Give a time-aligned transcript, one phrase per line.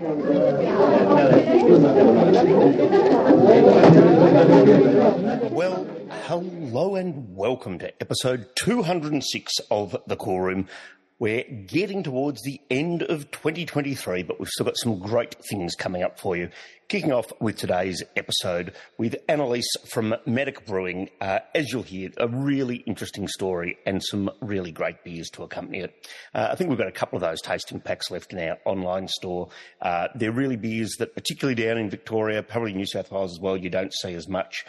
[0.00, 0.14] Well,
[6.22, 10.68] hello and welcome to episode 206 of The Cool Room.
[11.20, 16.04] We're getting towards the end of 2023, but we've still got some great things coming
[16.04, 16.48] up for you.
[16.86, 21.10] Kicking off with today's episode with Annelies from Madocke Brewing.
[21.20, 25.80] Uh, as you'll hear, a really interesting story and some really great beers to accompany
[25.80, 26.08] it.
[26.32, 29.08] Uh, I think we've got a couple of those tasting packs left in our online
[29.08, 29.48] store.
[29.82, 33.56] Uh, they're really beers that, particularly down in Victoria, probably New South Wales as well,
[33.56, 34.64] you don't see as much.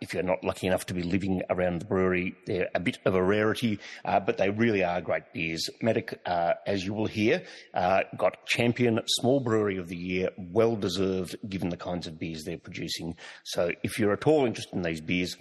[0.00, 3.14] If you're not lucky enough to be living around the brewery, they're a bit of
[3.14, 5.68] a rarity, uh, but they really are great beers.
[5.82, 7.42] Madocke, uh, as you will hear,
[7.74, 12.44] uh, got Champion Small Brewery of the Year, well deserved given the kinds of beers
[12.44, 13.16] they're producing.
[13.44, 15.36] So if you're at all interested in these beers,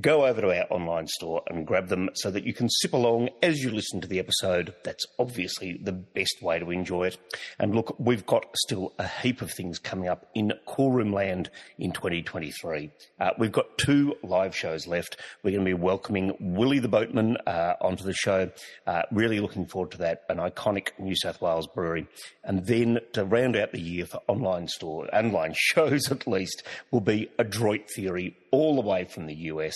[0.00, 3.28] go over to our online store and grab them so that you can sip along
[3.42, 4.74] as you listen to the episode.
[4.82, 7.18] That's obviously the best way to enjoy it.
[7.58, 11.50] And look, we've got still a heap of things coming up in Cool Room Land
[11.78, 12.90] in 2023.
[13.20, 15.20] Uh, we've got two live shows left.
[15.42, 18.50] We're going to be welcoming Willie the Boatman uh, onto the show.
[18.86, 22.08] Uh, really looking forward to that, an iconic New South Wales brewery.
[22.42, 27.00] And then to round out the year for online store, online shows at least, will
[27.00, 29.74] be Adroit Theory all the way from the US.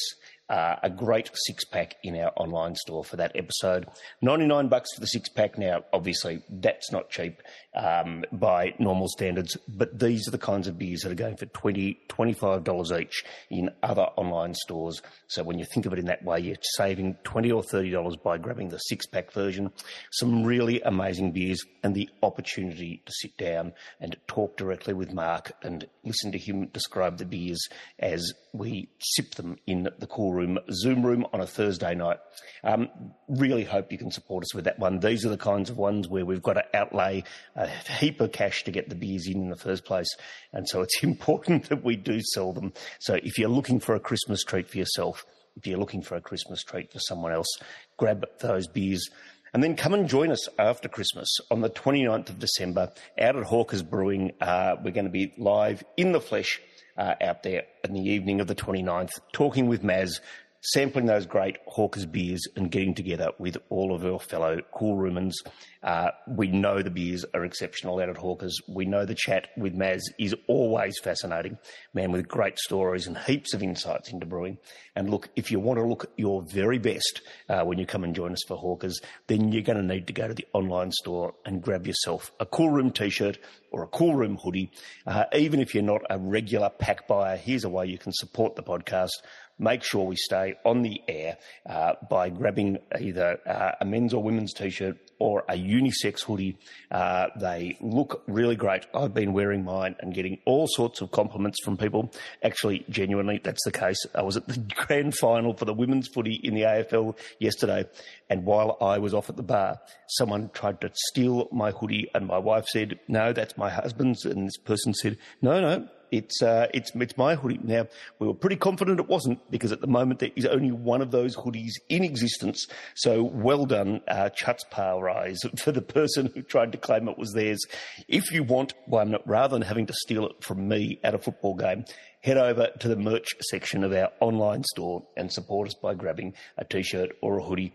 [0.49, 3.87] Uh, a great six pack in our online store for that episode.
[4.23, 5.59] 99 bucks for the six pack.
[5.59, 7.43] Now, obviously, that's not cheap
[7.75, 11.47] um, by normal standards, but these are the kinds of beers that are going for
[11.47, 15.01] 20 $25 each in other online stores.
[15.29, 18.39] So when you think of it in that way, you're saving 20 or $30 by
[18.39, 19.71] grabbing the six pack version.
[20.11, 25.53] Some really amazing beers and the opportunity to sit down and talk directly with Mark
[25.63, 30.59] and listen to him describe the beers as we sip them in the cool room,
[30.73, 32.19] Zoom room on a Thursday night.
[32.65, 32.89] Um,
[33.29, 35.01] really hope you can support us with that one.
[35.01, 37.25] These are the kinds of ones where we've got to outlay
[37.59, 40.09] a heap of cash to get the beers in in the first place.
[40.53, 42.73] And so it's important that we do sell them.
[43.01, 45.25] So if you're looking for a Christmas treat for yourself,
[45.57, 47.49] if you're looking for a Christmas treat for someone else,
[47.97, 49.11] grab those beers.
[49.53, 53.45] And then come and join us after Christmas on the 29th of December out at
[53.45, 54.33] Hawker's Brewing.
[54.41, 56.61] Uh, we're going to be live in the flesh
[56.97, 60.21] uh, out there in the evening of the 29th, talking with Maz,
[60.61, 65.35] sampling those great Hawker's beers and getting together with all of our fellow cool roomans.
[65.83, 68.59] Uh, we know the beers are exceptional out at Hawker's.
[68.69, 71.59] We know the chat with Maz is always fascinating.
[71.95, 74.59] Man with great stories and heaps of insights into brewing.
[74.97, 78.15] And look, if you want to look your very best uh, when you come and
[78.15, 81.35] join us for Hawker's, then you're going to need to go to the online store
[81.45, 83.39] and grab yourself a Cool Room t-shirt
[83.71, 84.73] or a Cool Room hoodie.
[85.07, 88.57] Uh, even if you're not a regular pack buyer, here's a way you can support
[88.57, 89.11] the podcast
[89.59, 91.37] make sure we stay on the air
[91.69, 96.57] uh, by grabbing either uh, a men's or women's t-shirt or a unisex hoodie.
[96.91, 98.87] Uh, they look really great.
[98.95, 102.13] I've been wearing mine and getting all sorts of compliments from people.
[102.43, 103.99] Actually, genuinely, that's the case.
[104.15, 107.85] I was at the grand final for the women's footy in the AFL yesterday,
[108.31, 112.27] and while I was off at the bar, someone tried to steal my hoodie, and
[112.27, 116.69] my wife said, "No, that's my husband's," and this person said, "No, no, it's uh,
[116.75, 117.61] it's it's my hoodie.
[117.63, 117.87] Now
[118.19, 121.11] we were pretty confident it wasn't because at the moment there is only one of
[121.11, 122.67] those hoodies in existence.
[122.95, 127.33] So well done, uh, Chuts Rise, for the person who tried to claim it was
[127.33, 127.61] theirs.
[128.09, 131.55] If you want one, rather than having to steal it from me at a football
[131.55, 131.85] game,
[132.23, 136.35] head over to the merch section of our online store and support us by grabbing
[136.57, 137.73] a t-shirt or a hoodie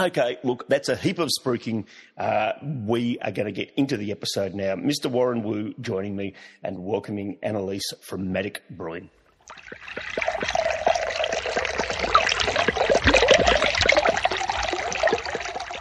[0.00, 1.84] Okay, look, that's a heap of spruiking.
[2.16, 4.74] Uh, we are going to get into the episode now.
[4.74, 5.10] Mr.
[5.10, 9.10] Warren Wu joining me and welcoming Annelies from Madocke Brewing.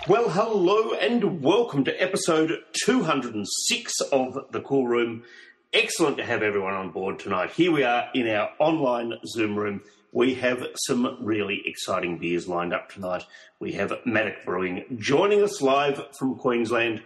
[0.10, 2.52] Well, hello and welcome to episode
[2.84, 5.24] 206 of The Cool Room.
[5.72, 7.52] Excellent to have everyone on board tonight.
[7.52, 9.80] Here we are in our online Zoom room
[10.12, 13.24] we have some really exciting beers lined up tonight.
[13.60, 17.04] We have Madocke Brewing joining us live from Queensland.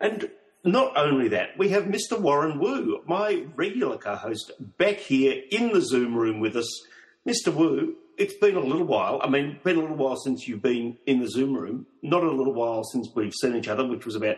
[0.00, 0.30] And
[0.64, 2.18] not only that, we have Mr.
[2.18, 6.86] Warren Wu, my regular co host, back here in the Zoom room with us.
[7.26, 7.52] Mr.
[7.52, 9.20] Wu, it's been a little while.
[9.22, 11.86] I mean, been a little while since you've been in the Zoom room.
[12.02, 14.36] Not a little while since we've seen each other, which was about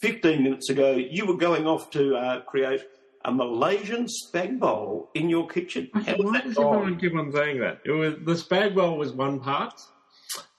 [0.00, 0.92] 15 minutes ago.
[0.92, 2.84] You were going off to uh, create
[3.24, 5.90] a Malaysian spag bowl in your kitchen.
[5.94, 7.80] How Why does everyone keep on saying that?
[7.84, 9.74] It was the spag bowl was one part.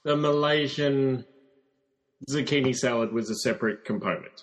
[0.04, 1.26] The Malaysian
[2.30, 4.42] zucchini salad was a separate component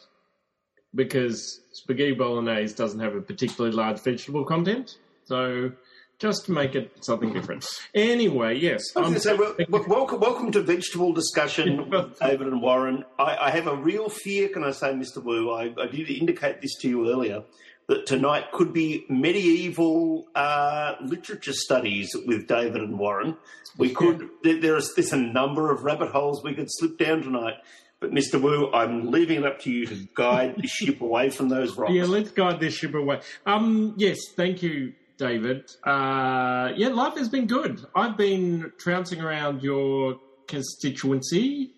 [0.94, 4.96] because spaghetti bolognese doesn't have a particularly large vegetable content.
[5.24, 5.72] So
[6.18, 7.66] just to make it something different.
[7.94, 8.82] Anyway, yes.
[8.96, 9.34] I was going to say,
[9.68, 13.04] well, welcome, welcome to vegetable discussion with Davydd and Warren.
[13.18, 15.22] I, I have a real fear, can I say, Mr.
[15.22, 15.50] Wu?
[15.50, 17.44] I, I did indicate this to you earlier
[17.88, 23.36] that tonight could be medieval uh, literature studies with Davydd and Warren.
[23.78, 27.22] We could there, there is there's a number of rabbit holes we could slip down
[27.22, 27.54] tonight.
[28.00, 28.40] But Mr.
[28.40, 31.92] Wu, I'm leaving it up to you to guide the ship away from those rocks.
[31.92, 33.20] Yeah, let's guide this ship away.
[33.46, 35.76] Um, yes, thank you, Davydd.
[35.82, 37.84] Uh, yeah, life has been good.
[37.94, 41.72] I've been trouncing around your constituency,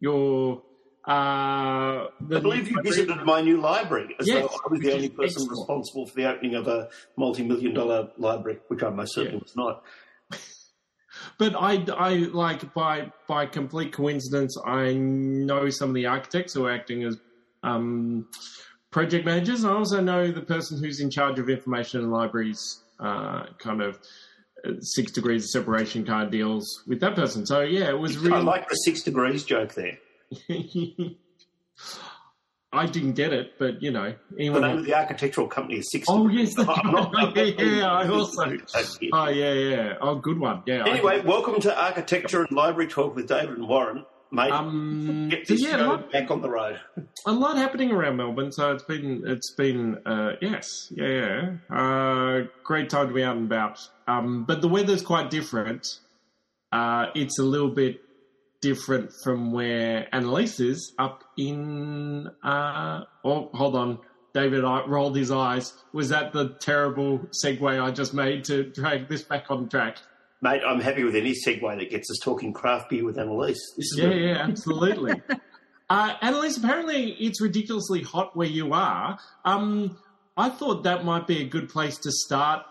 [0.00, 0.62] your.
[1.06, 4.92] Uh, the I believe you visited my new library as Yes, though I was the
[4.94, 5.50] only person excellent.
[5.50, 9.42] responsible for the opening of a multi-million dollar library, which I most certainly Yeah.
[9.42, 9.82] was not.
[11.38, 16.64] But I, I like by by complete coincidence, I know some of the architects who
[16.66, 17.16] are acting as
[17.62, 18.28] um,
[18.90, 19.64] project managers.
[19.64, 24.00] I also know the person who's in charge of information in libraries, uh, kind of
[24.66, 27.46] uh, six degrees of separation kind of deals with that person.
[27.46, 28.36] So yeah, it was really.
[28.36, 29.98] I like the six degrees joke there.
[32.72, 34.62] I didn't get it, but you know, The anyone.
[34.62, 37.92] name of the architectural company is Six Oh Oh yes, I'm not- I'm yeah, yeah,
[37.92, 38.56] I also.
[39.12, 39.94] Oh yeah, yeah.
[40.00, 40.62] Oh, good one.
[40.66, 40.84] Yeah.
[40.86, 44.04] Anyway, welcome to Architecture and Library Talk with Davydd and Warren.
[44.32, 46.80] Mate, um, get this yeah, show lot- back on the road.
[47.26, 52.46] a lot happening around Melbourne, so it's been it's been uh, yes, yeah, yeah, uh,
[52.64, 53.78] great time to be out and about.
[54.08, 55.86] Um, but the weather's quite different.
[56.72, 58.00] Uh, it's a little bit
[58.68, 62.26] different from where Annelies is up in.
[62.42, 63.98] Uh, oh, hold on.
[64.34, 65.74] Davydd I rolled his eyes.
[65.92, 69.98] Was that the terrible segue I just made to drag this back on track?
[70.40, 73.58] Mate, I'm happy with any segue that gets us talking craft beer with Annelies.
[73.76, 75.20] This is Yeah, a- yeah, absolutely.
[75.90, 79.18] uh, Annelies, apparently it's ridiculously hot where you are.
[79.44, 79.96] Um,
[80.38, 82.62] I thought that might be a good place to start.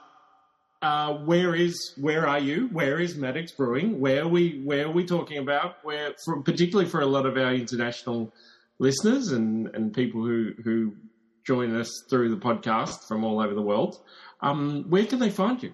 [0.84, 2.68] Uh, where is where are you?
[2.74, 4.02] Where is Madocke Brewing?
[4.02, 5.78] Where are we where are we talking about?
[5.84, 8.34] Where from particularly for a lot of our international
[8.80, 10.94] listeners and, and people who who
[11.48, 13.96] join us through the podcast from all over the world.
[14.42, 15.74] Um, where can they find you?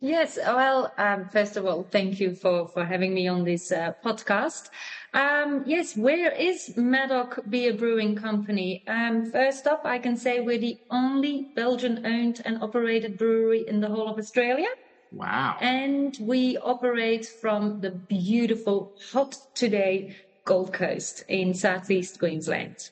[0.00, 3.92] Yes, well, um, first of all, thank you for, for having me on this uh,
[4.04, 4.68] podcast.
[5.14, 8.84] Um, yes, where is Madocke Beer Brewing Company?
[8.86, 13.80] Um, first up, I can say we're the only Belgian owned and operated brewery in
[13.80, 14.68] the whole of Australia.
[15.10, 15.56] Wow.
[15.60, 22.90] And we operate from the beautiful, hot today Gold Coast in southeast Queensland.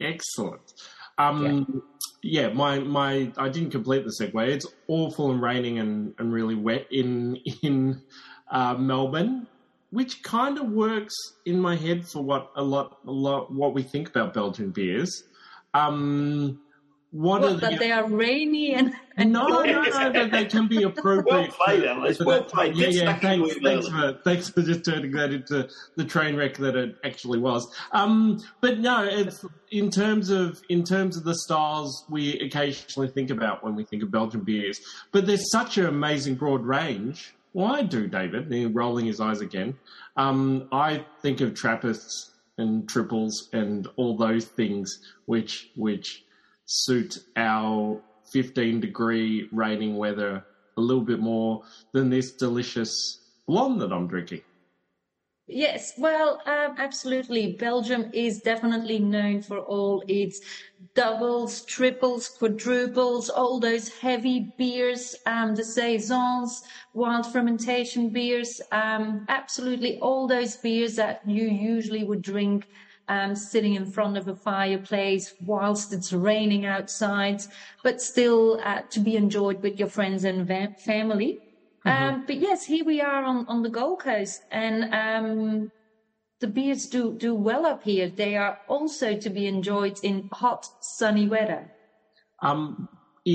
[0.00, 0.74] Excellent.
[1.18, 1.80] Um, yeah.
[2.52, 4.48] My my I didn't complete the segue.
[4.48, 8.02] It's awful and raining and, and really wet in in
[8.50, 9.46] uh, Melbourne,
[9.90, 11.14] which kind of works
[11.46, 15.24] in my head for what a lot a lot what we think about Belgian beers.
[15.74, 16.60] Um,
[17.10, 20.44] what Well, are but the, they are rainy and, and no, no, no, but they
[20.44, 21.24] can be appropriate.
[21.26, 22.18] Well played, for- Alice.
[22.20, 22.76] Well played.
[22.76, 23.18] Yeah, yeah.
[23.18, 27.38] Thanks, thanks for thanks for just turning that into the train wreck that it actually
[27.38, 27.66] was.
[27.92, 33.30] Um, but no, it's, in terms of in terms of the styles we occasionally think
[33.30, 34.78] about when we think of Belgian beers,
[35.10, 37.34] but there's such an amazing broad range.
[37.54, 38.52] Well, I do, Davydd.
[38.52, 39.74] He's rolling his eyes again.
[40.18, 46.24] Um, I think of Trappists and triples and all those things which which
[46.68, 48.00] suit our
[48.30, 50.44] 15 degree raining weather
[50.76, 51.62] a little bit more
[51.92, 52.92] than this delicious
[53.46, 54.42] blonde that I'm drinking.
[55.50, 57.56] Yes, well, um, absolutely.
[57.58, 60.42] Belgium is definitely known for all its
[60.94, 69.98] doubles, triples, quadruples, all those heavy beers, um, the saisons, wild fermentation beers, um, absolutely
[70.00, 72.68] all those beers that you usually would drink
[73.08, 77.42] um, sitting in front of a fireplace whilst it's raining outside,
[77.82, 81.40] but still uh, to be enjoyed with your friends and va- family.
[81.84, 85.72] Um, but yes, here we are on, on the Gold Coast, and um,
[86.40, 88.08] the beers do, do well up here.
[88.08, 90.66] They are also to be enjoyed in hot,
[90.98, 91.70] sunny weather.
[92.42, 92.88] Um,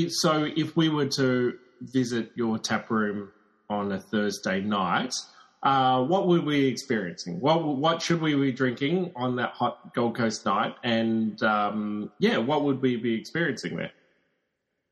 [0.08, 3.32] so if we were to visit your tap room
[3.70, 5.14] on a Thursday night,
[5.64, 7.40] uh, what were we experiencing?
[7.40, 10.76] What what should we be drinking on that hot Gold Coast night?
[10.84, 13.92] And um, yeah, what would we be experiencing there?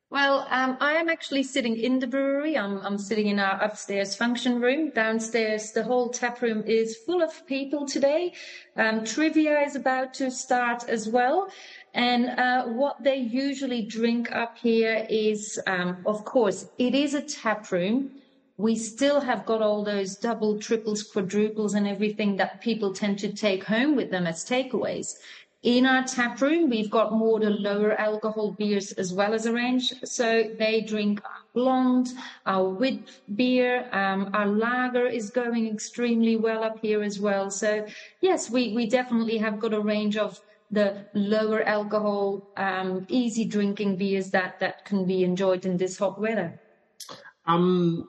[0.10, 2.58] Well, um, I am actually sitting in the brewery.
[2.58, 4.90] I'm, I'm sitting in our upstairs function room.
[4.90, 8.34] Downstairs, the whole tap room is full of people today.
[8.76, 11.50] Um, trivia is about to start as well.
[11.94, 17.22] And uh, what they usually drink up here is, um, of course, it is a
[17.22, 18.21] tap room.
[18.62, 23.34] We still have got all those double, triples, quadruples, and everything that people tend to
[23.34, 25.16] take home with them as takeaways.
[25.64, 29.54] In our tap room, we've got more the lower alcohol beers as well as a
[29.54, 29.92] range.
[30.04, 32.10] So they drink our blonde,
[32.46, 33.00] our wit
[33.36, 37.50] beer, um, our lager is going extremely well up here as well.
[37.50, 37.88] So
[38.22, 40.40] yes, we, we definitely have got a range of
[40.70, 46.22] the lower alcohol, um, easy drinking beers that, that can be enjoyed in this hot
[46.22, 46.60] weather.
[47.48, 48.08] Um,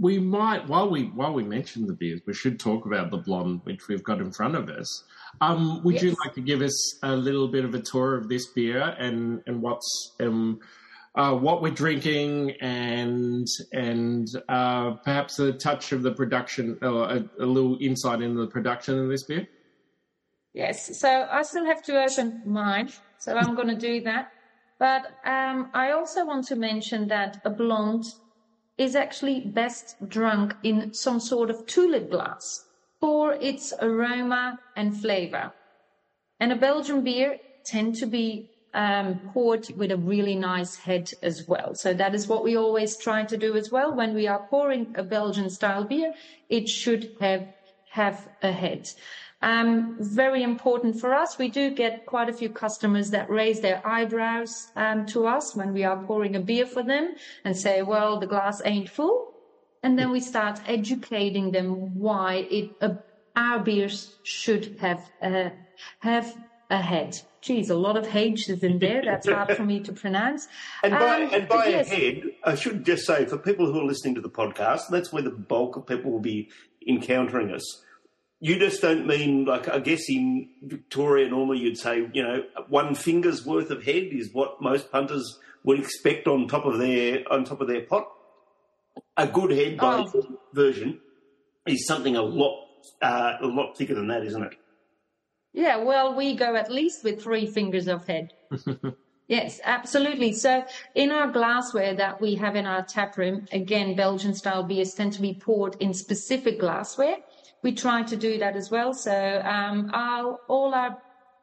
[0.00, 3.60] we might while we while we mention the beers, we should talk about the blonde
[3.64, 5.04] which we've got in front of us.
[5.40, 6.02] Um, would yes.
[6.04, 9.42] you like to give us a little bit of a tour of this beer and
[9.46, 10.60] and what's um,
[11.14, 17.24] uh, what we're drinking and and uh, perhaps a touch of the production or a,
[17.40, 19.48] a, little insight into the production of this beer?
[20.54, 20.98] Yes.
[21.00, 24.32] So I still have to open mine, so I'm going to do that.
[24.78, 28.04] But um, I also want to mention that a blonde
[28.78, 32.64] is actually best drunk in some sort of tulip glass
[33.00, 35.52] for its aroma and flavor.
[36.40, 41.46] And a Belgian beer tend to be um, poured with a really nice head as
[41.48, 41.74] well.
[41.74, 43.94] So that is what we always try to do as well.
[43.94, 46.14] When we are pouring a Belgian style beer,
[46.48, 47.48] it should have,
[47.90, 48.88] have a head.
[49.40, 51.38] Um, very important for us.
[51.38, 55.72] We do get quite a few customers that raise their eyebrows um, to us when
[55.72, 57.14] we are pouring a beer for them
[57.44, 59.34] and say, well, the glass ain't full.
[59.84, 62.94] And then we start educating them why it, uh,
[63.36, 65.50] our beers should have, uh,
[66.00, 66.36] have
[66.70, 67.16] a head.
[67.40, 69.02] Geez, a lot of H's in there.
[69.04, 70.48] That's hard for me to pronounce.
[70.82, 73.84] And by, um, and by a head, I should just say for people who are
[73.84, 76.50] listening to the podcast, that's where the bulk of people will be
[76.88, 77.84] encountering us
[78.40, 82.94] you just don't mean like I guess in Victoria normally you'd say you know one
[82.94, 87.44] finger's worth of head is what most punters would expect on top of their on
[87.44, 88.08] top of their pot.
[89.16, 90.38] A good head by oh.
[90.52, 91.00] version
[91.66, 92.66] is something a lot
[93.02, 94.54] uh, a lot thicker than that, isn't it?
[95.52, 98.32] Yeah, well, we go at least with three fingers of head.
[99.28, 100.32] yes, absolutely.
[100.32, 100.64] So
[100.94, 105.14] in our glassware that we have in our tap room, again, Belgian style beers tend
[105.14, 107.16] to be poured in specific glassware
[107.62, 108.92] we try to do that as well.
[108.94, 110.98] So um, our, all our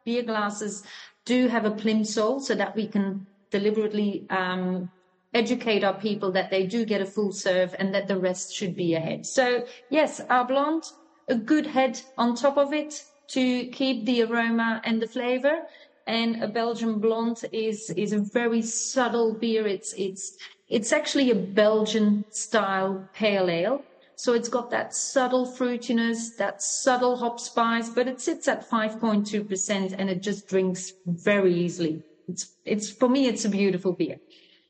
[0.06, 0.84] beer glasses
[1.26, 4.90] do have a plimsoll so that we can deliberately um,
[5.34, 8.76] educate our people that they do get a full serve and that the rest should
[8.76, 9.26] be ahead.
[9.26, 10.84] So yes, our blonde,
[11.28, 15.64] a good head on top of it to keep the aroma and the flavor.
[16.08, 19.66] And a Belgian blonde is is a very subtle beer.
[19.66, 20.38] It's it's
[20.70, 23.84] it's actually a Belgian style pale ale.
[24.18, 29.96] So it's got that subtle fruitiness, that subtle hop spice, but it sits at 5.2%
[29.98, 32.02] and it just drinks very easily.
[32.28, 34.18] It's, it's, for me, it's a beautiful beer.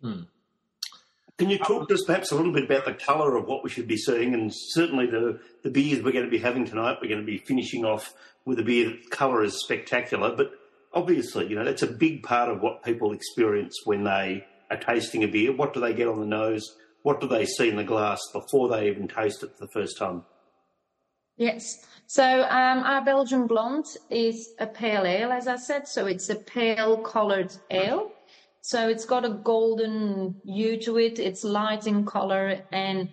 [0.02, 0.22] Hmm.
[1.38, 3.70] Can you talk to us perhaps a little bit about the colour of what we
[3.70, 4.34] should be seeing?
[4.34, 7.38] And certainly the, the beers we're going to be having tonight, we're going to be
[7.38, 8.14] finishing off
[8.46, 10.34] with a beer that colour is spectacular.
[10.36, 10.52] But
[10.94, 15.24] obviously, you know, that's a big part of what people experience when they are tasting
[15.24, 15.52] a beer.
[15.52, 16.78] What do they get on the nose?
[17.06, 19.96] What do they see in the glass before they even taste it for the first
[19.96, 20.24] time?
[21.38, 21.86] Yes.
[22.08, 25.88] So um, our Belgian blonde is a pale ale, as I said.
[25.88, 28.12] So it's a pale coloured ale.
[28.62, 31.20] So it's got a golden hue to it.
[31.20, 33.10] It's light in colour and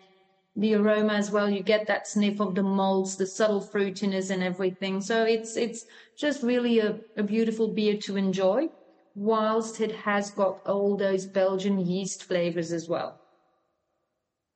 [0.56, 1.50] the aroma as well.
[1.50, 5.02] You get that sniff of the malts, the subtle fruitiness and everything.
[5.02, 5.84] So it's it's
[6.16, 8.70] just really a, a beautiful beer to enjoy,
[9.14, 13.18] whilst it has got all those Belgian yeast flavours as well.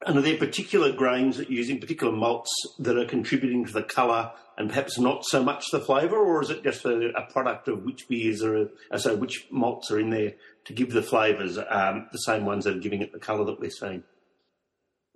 [0.05, 3.83] And are there particular grains that you're using, particular malts that are contributing to the
[3.83, 7.69] colour and perhaps not so much the flavour, or is it just a, a product
[7.69, 10.35] of which beers are, uh, so which malts are in there
[10.65, 13.61] to give the flavours, um, the same ones that are giving it the colour that
[13.61, 14.03] we're seeing?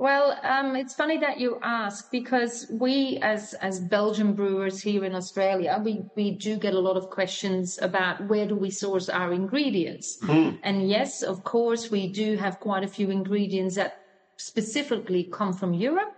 [0.01, 5.15] Well, um, it's funny that you ask because we, as as Belgian brewers here in
[5.15, 9.35] Australia, we, we do get a lot of questions about where do we source our
[9.35, 10.17] ingredients.
[10.23, 10.59] Mm.
[10.63, 14.00] And yes, of course, we do have quite a few ingredients that
[14.41, 16.15] specifically come from Europe.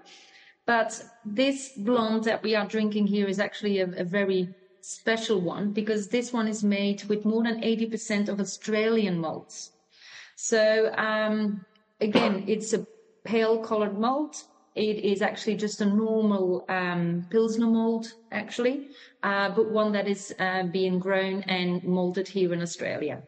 [0.65, 5.73] But this blonde that we are drinking here is actually a, a very special one
[5.73, 9.73] because this one is made with more than 80% of Australian malts.
[10.37, 11.65] So um,
[12.01, 12.87] again, it's a
[13.25, 14.45] pale colored malt.
[14.75, 18.89] It is actually just a normal um, Pilsner malt, actually,
[19.23, 23.23] uh, but one that is uh, being grown and malted here in Australia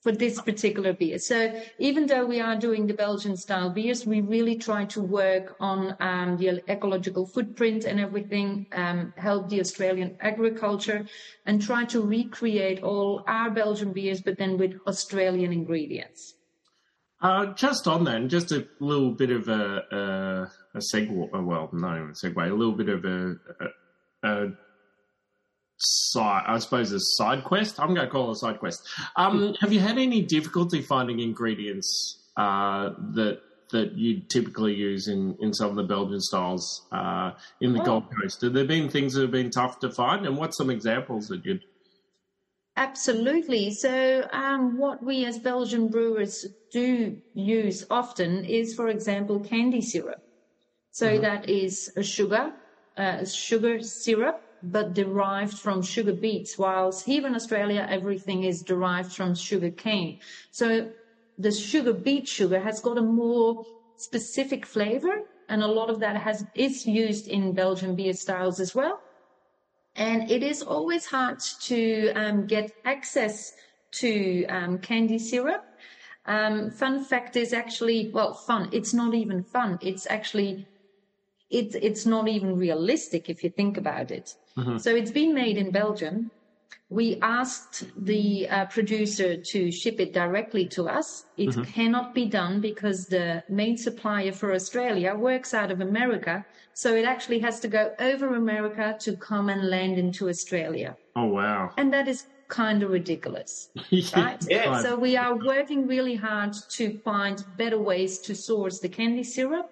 [0.00, 1.18] for this particular beer.
[1.18, 5.56] So even though we are doing the Belgian style beers, we really try to work
[5.58, 11.06] on um, the ecological footprint and everything, um, help the Australian agriculture
[11.46, 16.34] and try to recreate all our Belgian beers, but then with Australian ingredients.
[17.20, 21.88] Uh, just on that, just a little bit of a, a, a segue, well, no,
[21.88, 23.34] a segue, a little bit of a,
[24.22, 24.52] a, a
[25.78, 27.80] side, I suppose, a side quest.
[27.80, 28.86] I'm going to call it a side quest.
[29.16, 35.36] Um, have you had any difficulty finding ingredients uh, that that you typically use in,
[35.40, 37.84] in some of the Belgian styles uh, in the oh.
[37.84, 38.40] Gold Coast?
[38.40, 40.26] Have there been things that have been tough to find?
[40.26, 41.62] And what's some examples that you'd
[42.76, 43.72] Absolutely.
[43.72, 50.22] So, um, what we as Belgian brewers do use often is, for example, candy syrup.
[50.92, 51.22] So mm-hmm.
[51.22, 52.52] that is a sugar,
[52.96, 56.58] uh, sugar syrup, but derived from sugar beets.
[56.58, 60.20] Whilst here in Australia, everything is derived from sugar cane.
[60.50, 60.90] So
[61.36, 63.64] the sugar beet sugar has got a more
[63.96, 68.74] specific flavor, and a lot of that has is used in Belgian beer styles as
[68.74, 69.00] well.
[69.94, 73.52] And it is always hard to um, get access
[73.94, 75.64] to um, candy syrup.
[76.26, 78.68] Um, fun fact is actually, well, fun.
[78.72, 79.78] It's not even fun.
[79.80, 80.66] It's actually,
[81.50, 84.34] it's it's not even realistic if you think about it.
[84.56, 84.78] Mm-hmm.
[84.78, 86.30] So it's been made in Belgium.
[86.90, 91.26] We asked the uh, producer to ship it directly to us.
[91.36, 91.62] It mm-hmm.
[91.64, 96.46] cannot be done because the main supplier for Australia works out of America.
[96.72, 100.96] So it actually has to go over America to come and land into Australia.
[101.14, 101.72] Oh, wow.
[101.76, 103.68] And that is kind of ridiculous,
[104.16, 104.42] right?
[104.48, 104.80] yeah.
[104.80, 109.70] So we are working really hard to find better ways to source the candy syrup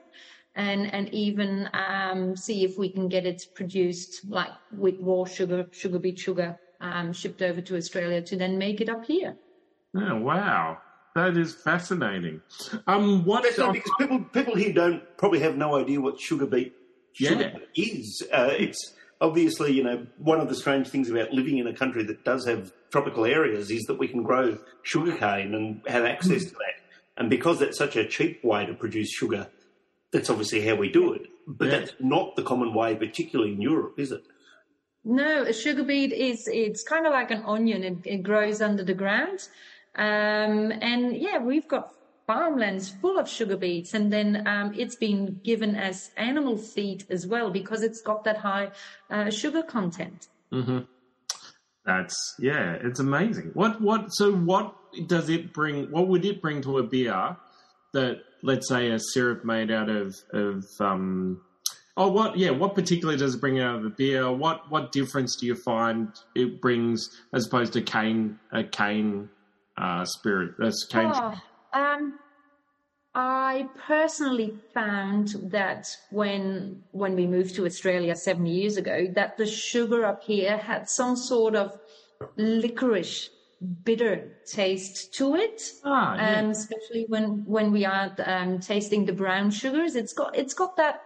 [0.57, 5.67] and and even um, see if we can get it produced like with raw sugar,
[5.71, 9.37] sugar beet sugar um, shipped over to Australia to then make it up here.
[9.95, 10.79] Oh, wow.
[11.15, 12.43] That is fascinating.
[12.87, 16.75] Um, what because people people here don't probably have no idea what sugar beet
[17.13, 17.85] sugar yeah.
[17.85, 18.23] is.
[18.31, 22.05] Uh, it's obviously you know one of the strange things about living in a country
[22.05, 26.49] that does have tropical areas is that we can grow sugarcane and have access mm.
[26.51, 26.75] to that.
[27.17, 29.49] And because that's such a cheap way to produce sugar,
[30.17, 31.27] that's obviously how we do it.
[31.47, 31.79] But yeah.
[31.79, 34.25] that's not the common way, particularly in Europe, is it?
[35.05, 37.85] No, a sugar beet is it's kind of like an onion.
[37.85, 39.47] It, it grows under the ground,
[39.95, 41.93] um, and yeah, we've got
[42.27, 47.27] farmlands full of sugar beets, and then um, it's been given as animal feed as
[47.27, 48.71] well because it's got that high
[49.11, 50.27] uh, sugar content.
[50.53, 50.79] Mm-hmm.
[51.85, 53.51] That's yeah, it's amazing.
[53.55, 54.75] What what so what
[55.07, 55.89] does it bring?
[55.93, 57.37] What would it bring to a beer
[57.97, 61.41] that let's say a syrup made out of of um,
[61.99, 62.37] Oh, what?
[62.37, 64.31] Yeah, what particularly does it bring out of the beer?
[64.31, 69.31] What what difference do you find it brings as opposed to cane a cane
[69.79, 70.53] uh, spirit?
[70.59, 71.11] That's cane.
[71.15, 71.41] Oh,
[71.73, 72.19] um,
[73.15, 79.47] I personally found that when when we moved to Australia seven years ago, that the
[79.47, 81.79] sugar up here had some sort of
[82.37, 83.31] licorice
[83.85, 85.63] bitter taste to it.
[85.85, 86.41] Ah, yeah.
[86.41, 90.77] um, especially when when we are um, tasting the brown sugars, it's got it's got
[90.77, 91.03] that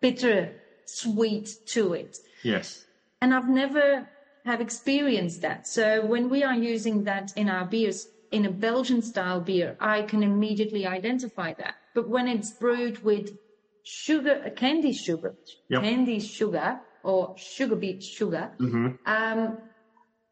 [0.00, 2.18] bitter sweet to it.
[2.42, 2.84] Yes.
[3.20, 4.08] And I've never
[4.44, 5.68] have experienced that.
[5.68, 10.02] So when we are using that in our beers, in a Belgian style beer, I
[10.02, 11.74] can immediately identify that.
[11.94, 13.38] But when it's brewed with
[13.84, 15.34] sugar, candy sugar,
[15.68, 15.82] yep.
[15.82, 18.88] candy sugar or sugar beet sugar, mm-hmm.
[19.06, 19.58] um,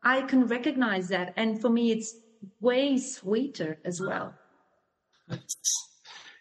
[0.02, 1.34] I can recognize that.
[1.36, 2.14] And for me, it's
[2.60, 4.34] way sweeter as well.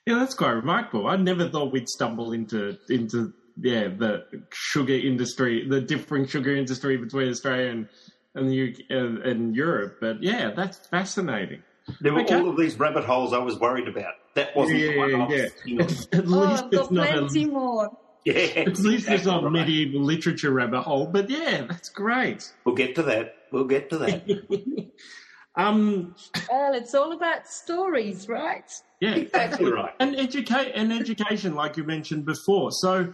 [0.06, 1.08] Yeah, that's quite remarkable.
[1.08, 6.98] I never thought we'd stumble into into yeah the sugar industry, the differing sugar industry
[6.98, 7.90] between Australia and
[8.34, 9.98] and the UK, and, uh, and Europe.
[10.02, 11.62] But yeah, that's fascinating.
[12.02, 12.36] There were okay.
[12.36, 14.14] all of these rabbit holes I was worried about.
[14.34, 15.30] That wasn't yeah, the one.
[15.30, 15.82] Yeah, yeah.
[16.14, 17.98] At oh, least oh, it's not plenty a, more.
[18.26, 21.08] Yeah, at least it's not a medieval literature rabbit hole.
[21.08, 22.52] But yeah, that's great.
[22.66, 23.36] We'll get to that.
[23.52, 24.92] We'll get to that.
[25.56, 26.16] um,
[26.52, 28.70] well, it's all about stories, right?
[29.00, 29.94] Yeah, exactly right.
[30.00, 32.72] And educate and education, like you mentioned before.
[32.72, 33.12] So,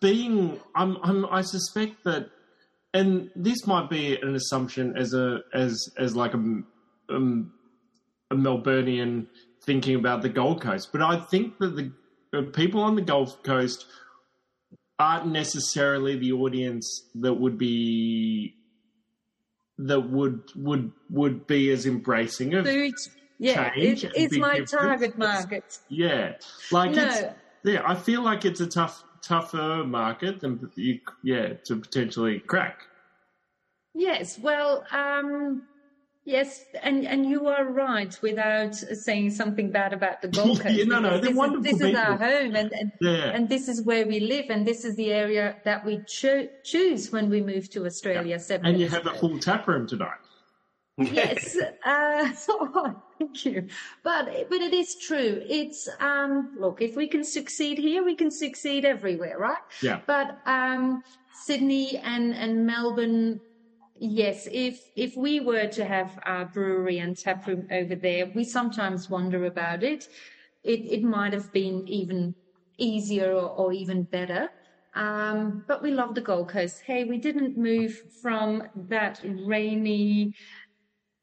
[0.00, 2.30] being, I'm, I'm, I suspect that,
[2.94, 7.52] and this might be an assumption as a as as like a, um,
[8.30, 9.26] a Melburnian
[9.64, 11.92] thinking about the Gold Coast, but I think that the
[12.32, 13.86] uh, people on the Gold Coast
[14.98, 18.54] aren't necessarily the audience that would be
[19.78, 22.94] that would would would be as embracing of Food
[23.38, 24.04] yeah, change.
[24.04, 24.68] It, it's my different.
[24.70, 25.78] target market.
[25.88, 26.34] Yeah,
[26.70, 27.06] like no.
[27.06, 27.82] it's yeah.
[27.84, 32.80] I feel like it's a tough, tougher market than you, yeah, to potentially crack.
[33.94, 35.62] Yes, well, um,
[36.26, 40.74] yes, and and you are right without saying something bad about the Gold Coast.
[40.74, 42.00] yeah, no, no, they're this wonderful is, this people.
[42.02, 43.34] is our home, and and, yeah.
[43.34, 47.10] and this is where we live, and this is the area that we cho- choose
[47.10, 48.30] when we move to Australia.
[48.30, 48.38] Yeah.
[48.38, 49.14] Seven and you have ago.
[49.14, 50.18] a full tap room tonight.
[50.98, 53.68] yes, uh, oh, thank you.
[54.02, 55.42] But but it is true.
[55.48, 59.64] It's um, look, if we can succeed here, we can succeed everywhere, right?
[59.82, 60.00] Yeah.
[60.06, 61.02] But um,
[61.44, 63.40] Sydney and and Melbourne
[64.00, 68.44] yes, if if we were to have our brewery and tap room over there, we
[68.44, 70.08] sometimes wonder about it.
[70.64, 72.34] It it might have been even
[72.78, 74.48] easier or, or even better.
[74.94, 76.82] Um, but we love the Gold Coast.
[76.86, 80.32] Hey, we didn't move from that rainy,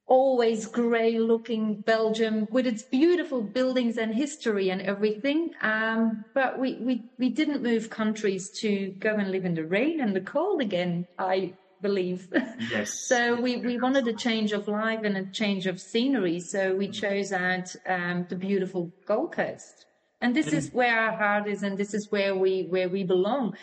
[0.06, 5.52] always grey looking Belgium with its beautiful buildings and history and everything.
[5.62, 10.02] Um, but we, we, we didn't move countries to go and live in the rain
[10.02, 11.54] and the cold again, I
[11.88, 12.28] believe.
[12.72, 12.94] Yes.
[13.08, 16.40] so we, we wanted a change of life and a change of scenery.
[16.40, 19.86] So we chose out um, the beautiful Gold Coast.
[20.22, 23.56] And this is where our heart is and this is where we where we belong.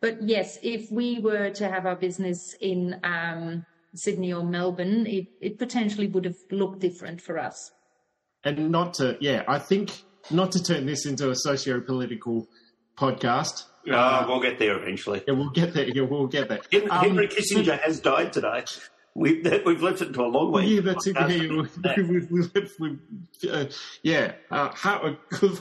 [0.00, 3.64] But yes, if we were to have our business in um,
[3.94, 7.70] Sydney or Melbourne, it, it potentially would have looked different for us.
[8.44, 12.48] And not to, yeah, I think not to turn this into a socio-political
[12.96, 13.64] podcast.
[13.90, 15.22] Uh, we'll get there eventually.
[15.26, 15.88] Yeah, we'll get there.
[15.88, 16.60] Yeah, we'll get there.
[16.72, 18.64] Hen- Um, Henry Kissinger has died today.
[19.14, 20.66] We've, we've left it to a long way.
[20.66, 21.16] Yeah, that's it.
[21.18, 22.48] Yeah, we, we,
[22.80, 22.98] we,
[23.42, 23.64] we, uh,
[24.04, 24.32] yeah.
[24.48, 25.02] Uh, half,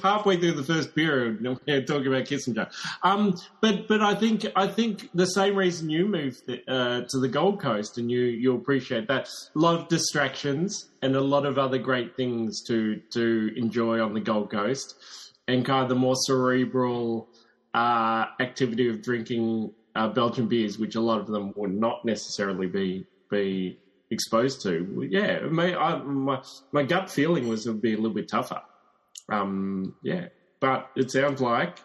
[0.04, 2.70] halfway through the first period, we're talking about Kissinger.
[3.02, 7.30] Um, but but I think I think the same reason you moved uh, to the
[7.30, 9.28] Gold Coast, and you you appreciate that.
[9.56, 14.14] A lot of distractions and a lot of other great things to to enjoy on
[14.14, 14.94] the Gold Coast,
[15.48, 17.28] and kind of the more cerebral
[17.74, 22.68] uh, activity of drinking uh, Belgian beers, which a lot of them would not necessarily
[22.68, 23.78] be be
[24.10, 25.08] exposed to.
[25.10, 28.62] Yeah, my I, my, my gut feeling was it would be a little bit tougher.
[29.30, 30.28] Um, yeah,
[30.62, 31.80] but it sounds like,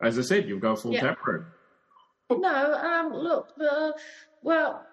[0.00, 1.00] as I said, you've got a full Yeah.
[1.00, 1.46] tap room.
[2.30, 3.92] No, um, look, uh,
[4.42, 4.86] well,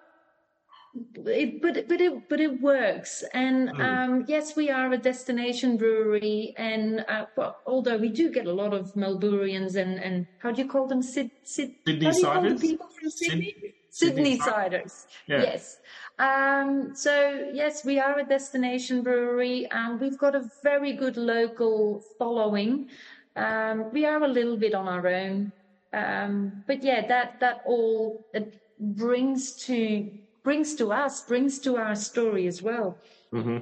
[0.94, 3.80] it, but but it but it works, and Hmm.
[3.80, 8.52] um, yes, we are a destination brewery, and uh, well, although we do get a
[8.52, 12.18] lot of Melbourians and and how do you call them, Sid, Sid, Sydney how do
[12.18, 12.60] you call the ciders?
[12.60, 13.54] people from Sydney?
[13.54, 15.06] Sydney- Sydney ciders.
[15.26, 15.42] Yeah.
[15.42, 15.78] Yes.
[16.18, 22.02] Um, so yes, we are a destination brewery, and we've got a very good local
[22.18, 22.88] following.
[23.36, 25.52] Um, we are a little bit on our own,
[25.92, 30.10] um, but yeah, that that all it brings to
[30.42, 32.98] brings to us brings to our story as well.
[33.32, 33.58] hmm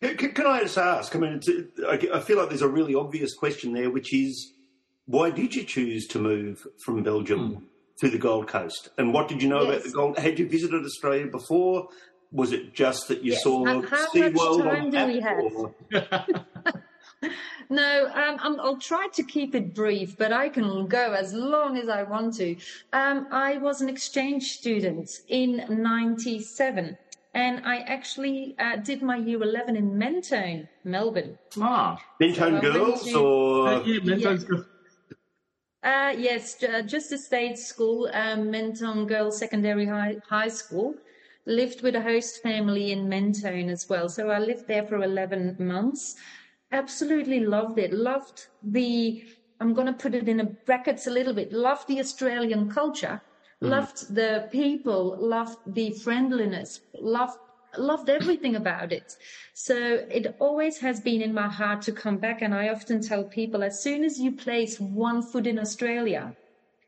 [0.00, 1.14] Can, can I just ask?
[1.16, 1.48] I mean, it's,
[1.86, 4.52] I I feel like there's a really obvious question there, which is
[5.06, 7.68] why did you choose to move from Belgium
[8.00, 8.90] to the Gold Coast?
[8.98, 10.18] And what did you know about the Gold?
[10.18, 11.88] Had you visited Australia before?
[12.32, 13.42] Was it just that you Yes.
[13.44, 16.44] saw How- how SeaWorld much on time the do we have?
[17.26, 21.32] or- No, um, I'm, I'll try to keep it brief, but I can go as
[21.32, 22.56] long as I want to.
[22.92, 26.96] Um, I was an exchange student in 97
[27.34, 31.38] and I actually uh, did my year 11 in Mentone, Melbourne.
[31.60, 34.64] Ah, Mentone So Girls to- or uh, yeah, Mento's good.
[35.82, 40.94] Uh, yes, just a state school, um, Mentone Girls Secondary High, High School.
[41.48, 44.08] Lived with a host family in Mentone as well.
[44.08, 46.16] So I lived there for 11 months.
[46.72, 47.92] Absolutely loved it.
[47.92, 49.24] Loved the,
[49.60, 53.20] I'm going to put it in a brackets a little bit, loved the Australian culture.
[53.60, 57.38] Loved the people, loved the friendliness, loved
[57.78, 59.16] loved everything about it.
[59.54, 59.76] So
[60.10, 62.42] it always has been in my heart to come back.
[62.42, 66.34] And I often tell people as soon as you place one foot in Australia,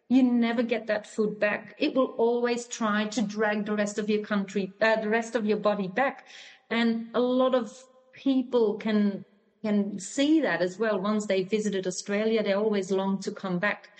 [0.08, 1.74] you never get that foot back.
[1.78, 5.46] It will always try to drag the rest of your country, uh, the rest of
[5.46, 6.26] your body back.
[6.70, 7.72] And a lot of
[8.14, 9.24] people can
[9.68, 10.98] can see that as well.
[11.12, 13.90] Once they visited Australia, they always long to come back.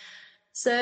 [0.53, 0.73] So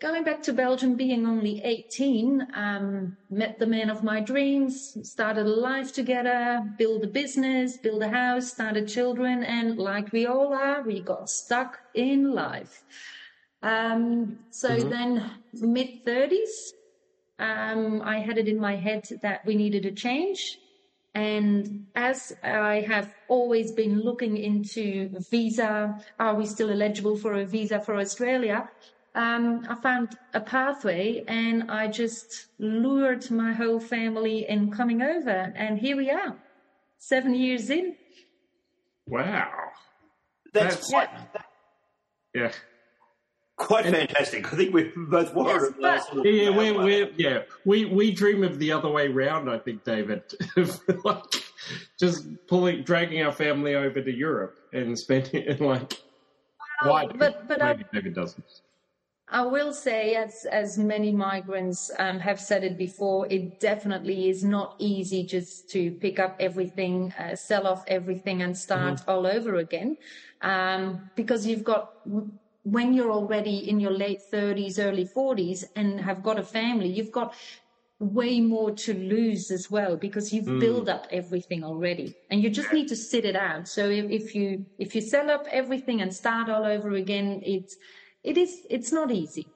[0.00, 4.74] going back to Belgium, being only 18, um, met the man of my dreams,
[5.14, 6.42] started a life together,
[6.76, 11.30] build a business, build a house, started children, and like we all are, we got
[11.30, 12.82] stuck in life.
[13.62, 16.72] Um, so then, mid 30s,
[17.38, 20.58] um, I had it in my head that we needed a change.
[21.14, 27.44] And as I have always been looking into visa, are we still eligible for a
[27.44, 28.68] visa for Australia?
[29.14, 35.52] Um, I found a pathway and I just lured my whole family in coming over.
[35.54, 36.34] And here we are,
[36.96, 37.94] seven years in.
[39.06, 39.50] Wow.
[40.54, 41.10] that's That's- quite,
[42.34, 42.52] Yeah.
[43.56, 44.52] Quite fantastic.
[44.52, 45.74] I think we're both worried.
[45.78, 49.48] Yes, about Yeah, yeah, we we yeah, we we dream of the other way round.
[49.50, 50.34] I think, Davydd,
[51.04, 51.22] like
[51.98, 56.00] just pulling, dragging our family over to Europe and spending and like.
[56.82, 57.06] Why?
[57.06, 58.44] but- but I- maybe Davydd doesn't.
[59.28, 64.44] I will say, as as many migrants um, have said it before, it definitely is
[64.44, 69.56] not easy just to pick up everything, uh, sell off everything, and start all over
[69.56, 69.96] again,
[70.42, 71.92] um, because you've got
[72.62, 77.12] when you're already in your late 30s, early 40s, and have got a family, you've
[77.12, 77.34] got
[77.98, 80.60] way more to lose as well because you've Mm.
[80.60, 84.34] built up everything already and you just need to sit it out so if, if
[84.34, 87.76] you if you sell up everything and start all over again it's
[88.24, 89.46] it is it's not easy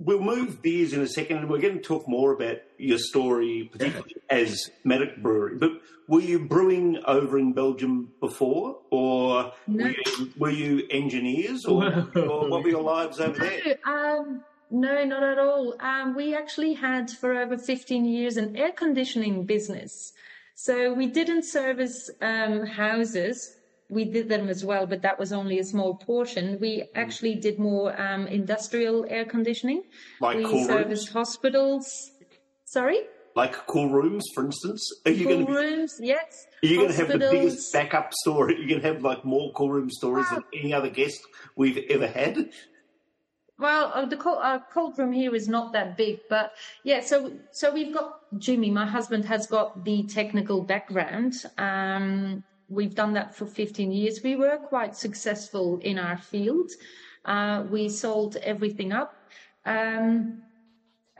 [0.00, 3.68] We'll move beers in a second, and we're going to talk more about your story,
[3.72, 5.56] particularly as Madocke Brewery.
[5.56, 5.72] But
[6.06, 9.84] were you brewing over in Belgium before, or No.
[9.84, 11.84] were, you, were you engineers, or,
[12.14, 13.76] or what were your lives over there?
[13.84, 15.74] No, um, no, not at all.
[15.80, 20.12] Um, we actually had for over 15 years an air conditioning business.
[20.54, 23.56] So we didn't service um, houses.
[23.90, 26.58] We did them as well, but that was only a small portion.
[26.60, 29.84] We actually did more um, industrial air conditioning.
[30.20, 31.86] Like we cool rooms, serviced hospitals.
[32.64, 33.00] Sorry?
[33.38, 34.82] like cool rooms, for instance.
[35.06, 36.46] Are you Cool going to be, rooms, yes.
[36.62, 38.56] are you going to have the biggest backup story?
[38.58, 41.20] You're going to have like more cool room stories than any other guest
[41.56, 42.50] we've ever had.
[43.58, 46.52] Well, uh, the cold, our cold room here is not that big, but
[46.84, 47.00] yeah.
[47.00, 48.70] So, so we've got Jimmy.
[48.70, 51.34] My husband has got the technical background.
[51.56, 54.22] Um, we've done that for 15 years.
[54.22, 56.70] We were quite successful in our field.
[57.24, 59.14] Uh, we sold everything up.
[59.64, 60.42] Um,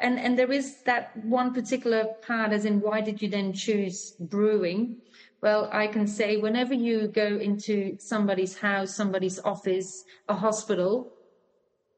[0.01, 4.13] and and there is that one particular part, as in why did you then choose
[4.21, 4.99] brewing?
[5.43, 11.13] Well, I can say whenever you go into somebody's house, somebody's office, a hospital,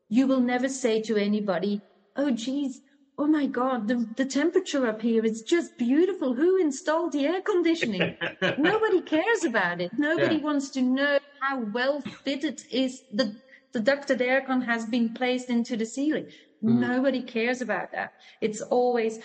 [0.08, 1.82] you will never say to anybody,
[2.16, 2.80] "Oh, geez,
[3.20, 6.34] oh my God, the the temperature up here is just beautiful.
[6.34, 8.16] Who installed the air conditioning?"
[8.56, 9.90] Nobody cares about it.
[9.94, 10.44] Nobody Yeah.
[10.48, 13.26] wants to know how well fitted is the
[13.72, 16.28] the ducted aircon has been placed into the ceiling.
[16.62, 18.10] Nobody cares about that.
[18.40, 19.18] It's always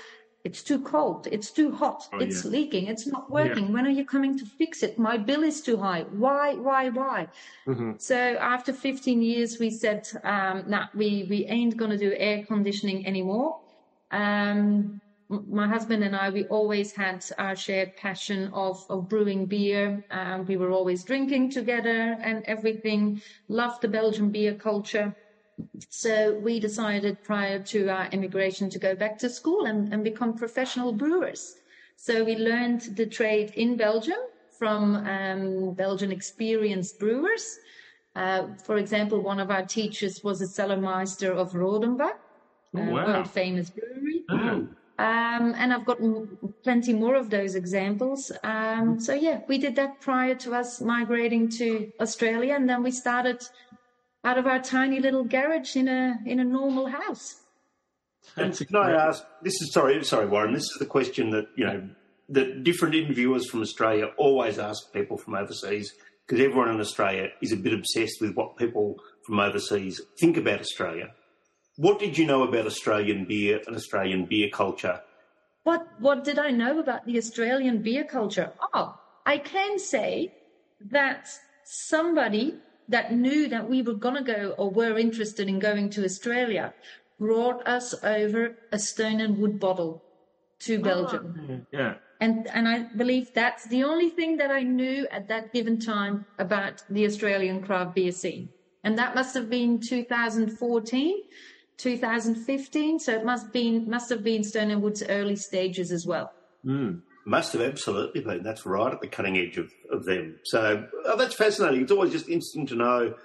[0.44, 2.52] it's too cold, it's too hot, Oh, it's yeah.
[2.52, 3.74] leaking, it's not working.
[3.74, 5.00] When are you coming to fix it?
[5.00, 6.04] My bill is too high.
[6.04, 7.28] Why, why, why?
[7.68, 8.00] Mhm.
[8.00, 12.44] So after 15 years, we said, um, nah, we, we ain't going to do air
[12.48, 13.56] conditioning anymore.
[14.12, 20.04] Um, my husband and I, we always had our shared passion of, of brewing beer.
[20.12, 23.22] Um, we were always drinking together and everything.
[23.48, 25.16] Loved the Belgian beer culture.
[25.90, 30.36] So we decided prior to our immigration to go back to school and, and become
[30.36, 31.56] professional brewers.
[31.96, 34.20] So we learned the trade in Belgium
[34.60, 37.58] from um, Belgian experienced brewers.
[38.16, 42.18] Uh, for example, one of our teachers was a cellarmeister of Rodenbach,
[42.78, 43.06] Oh, wow.
[43.06, 44.24] world famous brewery.
[44.30, 44.68] Oh.
[44.98, 46.00] Um, and I've got
[46.64, 48.32] plenty more of those examples.
[48.44, 52.92] Um, so yeah, we did that prior to us migrating to Australia, and then we
[52.92, 53.44] started
[54.24, 57.42] out of our tiny little garage in a in a normal house.
[58.36, 59.24] That's Can I ask?
[59.42, 60.54] This is sorry, sorry, Warren.
[60.54, 61.90] This is the question that you know
[62.30, 65.94] that different interviewers from Australia always ask people from overseas
[66.26, 70.60] because everyone in Australia is a bit obsessed with what people from overseas think about
[70.60, 71.12] Australia.
[71.78, 75.02] What did you know about Australian beer and Australian beer culture?
[75.64, 78.54] What what did I know about the Australian beer culture?
[78.74, 80.34] Oh, I can say
[80.92, 81.28] that
[81.64, 82.56] somebody
[82.88, 86.74] that knew that we were gonna go or were interested in going to Australia
[87.20, 90.04] brought us over a stone and wood bottle
[90.60, 90.84] to ah.
[90.84, 91.68] Belgium.
[91.72, 91.96] Yeah.
[92.22, 96.26] And and I believe that's the only thing that I knew at that given time
[96.40, 98.50] about the Australian craft beer scene.
[98.86, 101.24] And that must have been 2014,
[101.78, 103.00] 2015.
[103.00, 106.32] So it must been must have been Stone and Wood's early stages as well.
[106.66, 107.02] Mm.
[107.26, 108.44] Must have absolutely been.
[108.44, 110.36] That's right at the cutting edge of, of them.
[110.44, 111.82] So oh, that's fascinating.
[111.82, 113.16] It's always just interesting to know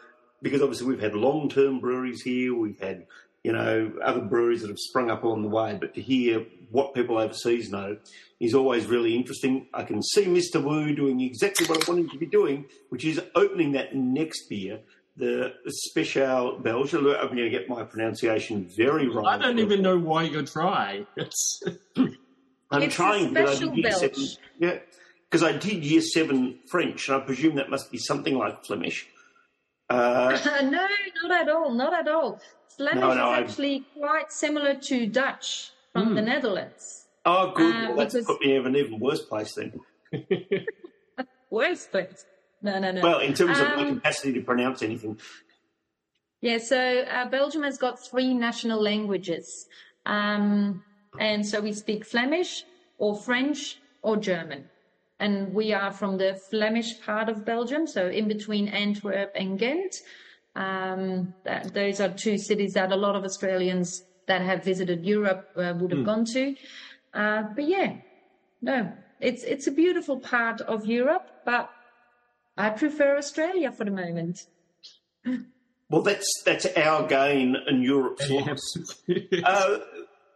[0.42, 2.54] because obviously we've had long term breweries here.
[2.54, 3.06] We've had,
[3.42, 5.76] you know, other breweries that have sprung up along the way.
[5.78, 7.98] But to hear what people overseas know
[8.38, 9.66] is always really interesting.
[9.74, 10.62] I can see Mr.
[10.62, 14.48] Wu doing exactly what I want him to be doing, which is opening that next
[14.48, 14.80] beer,
[15.16, 16.94] the Speciale Belge.
[16.94, 19.26] I'm going to get my pronunciation very wrong.
[19.26, 21.06] I don't even know why you're trying.
[21.16, 21.62] It's
[22.72, 24.00] I'm It's trying, but I special did year belch.
[24.00, 24.24] seven.
[24.58, 24.78] Yeah,
[25.28, 29.06] because I did year seven French, and I presume that must be something like Flemish.
[29.88, 30.86] Uh, no,
[31.24, 32.40] not at all, not at all.
[32.76, 36.14] Flemish No, no, is I- actually quite similar to Dutch from Hmm.
[36.14, 37.06] the Netherlands.
[37.26, 37.74] oh, good.
[37.74, 39.80] Uh, well, that's because- put me in an even worse place then.
[41.50, 42.24] Worse place.
[42.62, 43.00] No, no, no.
[43.00, 45.18] Well, in terms of my Um, capacity to pronounce anything,
[46.42, 49.66] Yeah, so uh, Belgium has got three national languages.
[50.06, 50.82] Um,
[51.18, 52.64] and so we speak Flemish
[52.98, 54.64] or French or German.
[55.18, 59.96] And we are from the Flemish part of Belgium, so in between Antwerp and Ghent.
[60.56, 65.50] Um, that, those are two cities that a lot of Australians that have visited Europe
[65.56, 66.54] uh, would have gone to.
[67.12, 67.96] Uh, but yeah,
[68.62, 71.68] no, it's it's a beautiful part of Europe, but
[72.60, 74.46] I prefer Australia for the moment.
[75.88, 78.60] well, that's that's our gain and Europe's loss.
[79.42, 79.78] Uh,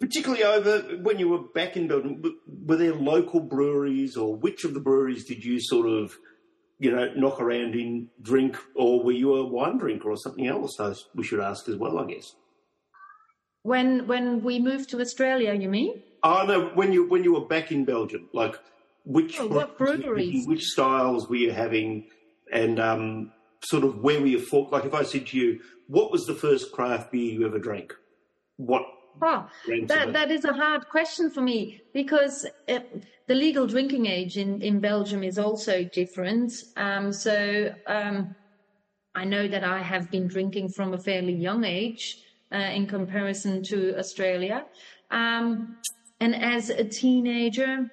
[0.01, 2.23] particularly over when you were back in Belgium,
[2.67, 6.17] were there local breweries, or which of the breweries did you sort of,
[6.79, 10.79] you know, knock around in drink, or were you a wine drinker or something else?
[11.15, 12.35] we should ask as well, I guess.
[13.65, 16.03] When when we moved to Australia, you mean?
[16.23, 18.57] Oh no, when you when you were back in Belgium, like
[19.05, 22.09] which oh, what breweries, which styles were you having,
[22.53, 24.69] and um, sort of where were you for?
[24.71, 27.95] Like if I said to you, what was the first craft beer you ever drank?
[28.57, 28.83] What
[29.23, 29.47] Oh,
[29.87, 32.81] that, that is a hard question for me because uh,
[33.29, 36.53] the legal drinking age in, in Belgium is also different.
[36.77, 38.35] Um, so um,
[39.15, 42.19] I know that I have been drinking from a fairly young age
[42.53, 44.65] uh, in comparison to Australia.
[45.11, 45.77] Um,
[46.21, 47.91] and as a teenager,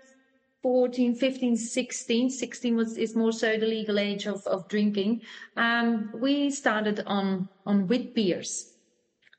[0.62, 5.22] 14, 15, 16, 16 was, is more so the legal age of, of drinking,
[5.58, 8.74] um, we started on, on wit beers.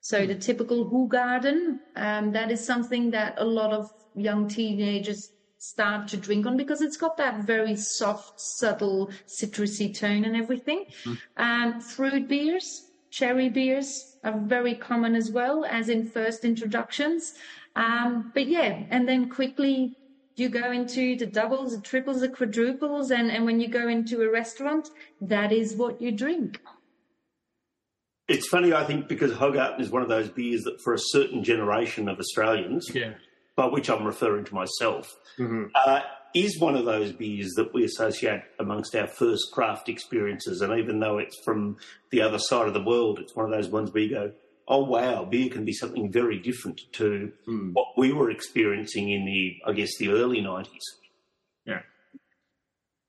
[0.01, 6.09] So the typical Hoegaarden, um, that is something that a lot of young teenagers start
[6.09, 10.87] to drink on because it's got that very soft, subtle, citrusy tone and everything.
[11.05, 11.19] Mm.
[11.37, 17.35] Um, fruit beers, cherry beers are very common as well as in first introductions.
[17.77, 19.97] Um, but yeah, and then quickly
[20.37, 24.23] you go into the doubles, the triples, the quadruples, and, and when you go into
[24.23, 24.91] a restaurant,
[25.21, 26.61] that is what you drink.
[28.29, 31.45] It's funny, I think, because Hoegaarden is one of those beers that for a certain
[31.45, 33.15] generation of Australians, yeah.
[33.57, 35.65] by which I'm referring to myself, mm-hmm.
[35.75, 36.01] uh,
[36.35, 40.63] is one of those beers that we associate amongst our first craft experiences.
[40.63, 41.77] And even though it's from
[42.11, 44.33] the other side of the world, it's one of those ones where you go,
[44.69, 47.73] oh, wow, beer can be something very different to mm.
[47.73, 50.69] what we were experiencing in the, I guess, the early 90s.
[51.67, 51.81] Yeah.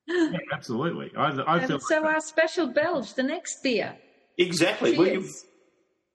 [0.07, 1.11] yeah absolutely.
[1.17, 3.95] I, I feel so like our Speciale Belge, the next beer.
[4.37, 4.97] Exactly.
[4.97, 5.31] Well, you've,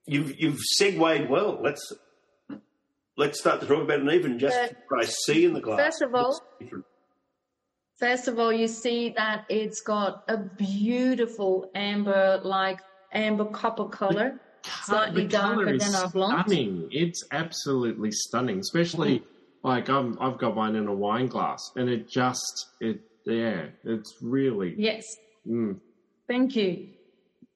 [0.05, 1.59] you've you've segued well.
[1.61, 1.93] Let's
[3.17, 5.79] let's start to talk about an even just I see in the glass.
[5.79, 6.41] First of all,
[7.97, 12.79] first of all, you see that it's got a beautiful amber, like
[13.13, 14.39] amber copper color,
[14.83, 16.43] slightly the darker than our blonde.
[16.47, 16.87] Stunning!
[16.91, 19.19] It's absolutely stunning, especially.
[19.19, 19.23] Mm.
[19.63, 24.15] Like I'm, I've got mine in a wine glass, and it just, it, yeah, it's
[24.21, 25.05] really yes.
[25.47, 25.79] Mm.
[26.27, 26.87] Thank you.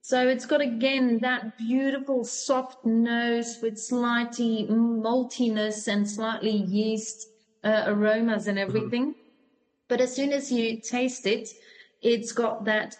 [0.01, 7.29] So it's got again that beautiful soft nose with slightly maltiness and slightly yeast
[7.63, 8.69] uh, aromas and mm-hmm.
[8.69, 9.05] everything.
[9.11, 9.19] Mm-hmm.
[9.87, 11.47] But as soon as you taste it,
[12.01, 12.97] it's got that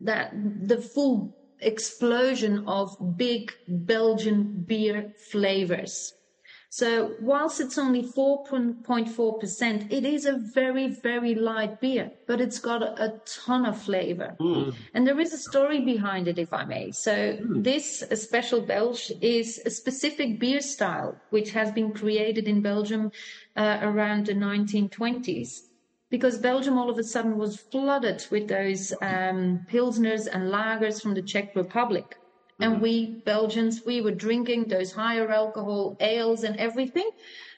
[0.00, 0.34] that
[0.66, 1.36] the full
[1.66, 6.14] explosion of big Belgian beer flavors.
[6.72, 12.82] So whilst it's only 4.4%, it is a very, very light beer, but it's got
[12.82, 14.34] a, ton of flavor.
[14.40, 14.74] Mm.
[14.94, 16.90] And there is a story behind it, if I may.
[16.92, 17.62] So mm.
[17.62, 23.12] this Speciale Belge is a specific beer style, which has been created in Belgium
[23.54, 25.68] uh, around the 1920s
[26.12, 31.14] because Belgium all of a sudden was flooded with those um, pilsners and lagers from
[31.14, 32.18] the Czech Republic.
[32.60, 32.82] And mm-hmm.
[32.82, 37.10] we Belgians, we were drinking those higher alcohol ales and everything.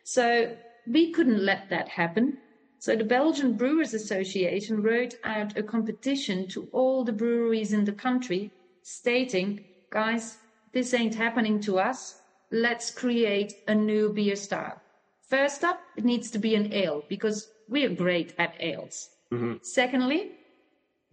[0.04, 2.38] So we couldn't let that happen.
[2.78, 7.98] So the Belgian Brewers Association wrote out a competition to all the breweries in the
[8.06, 10.38] country stating, guys,
[10.72, 12.20] this ain't happening to us.
[12.52, 14.80] Let's create a new beer style.
[15.28, 19.10] First up, it needs to be an ale because we are great at ales.
[19.32, 19.54] Mm-hmm.
[19.62, 20.32] Secondly,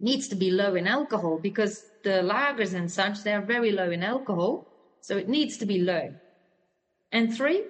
[0.00, 4.02] needs to be low in alcohol because the lagers and such, they're very low in
[4.02, 4.66] alcohol.
[5.00, 6.14] So it needs to be low.
[7.10, 7.64] And three,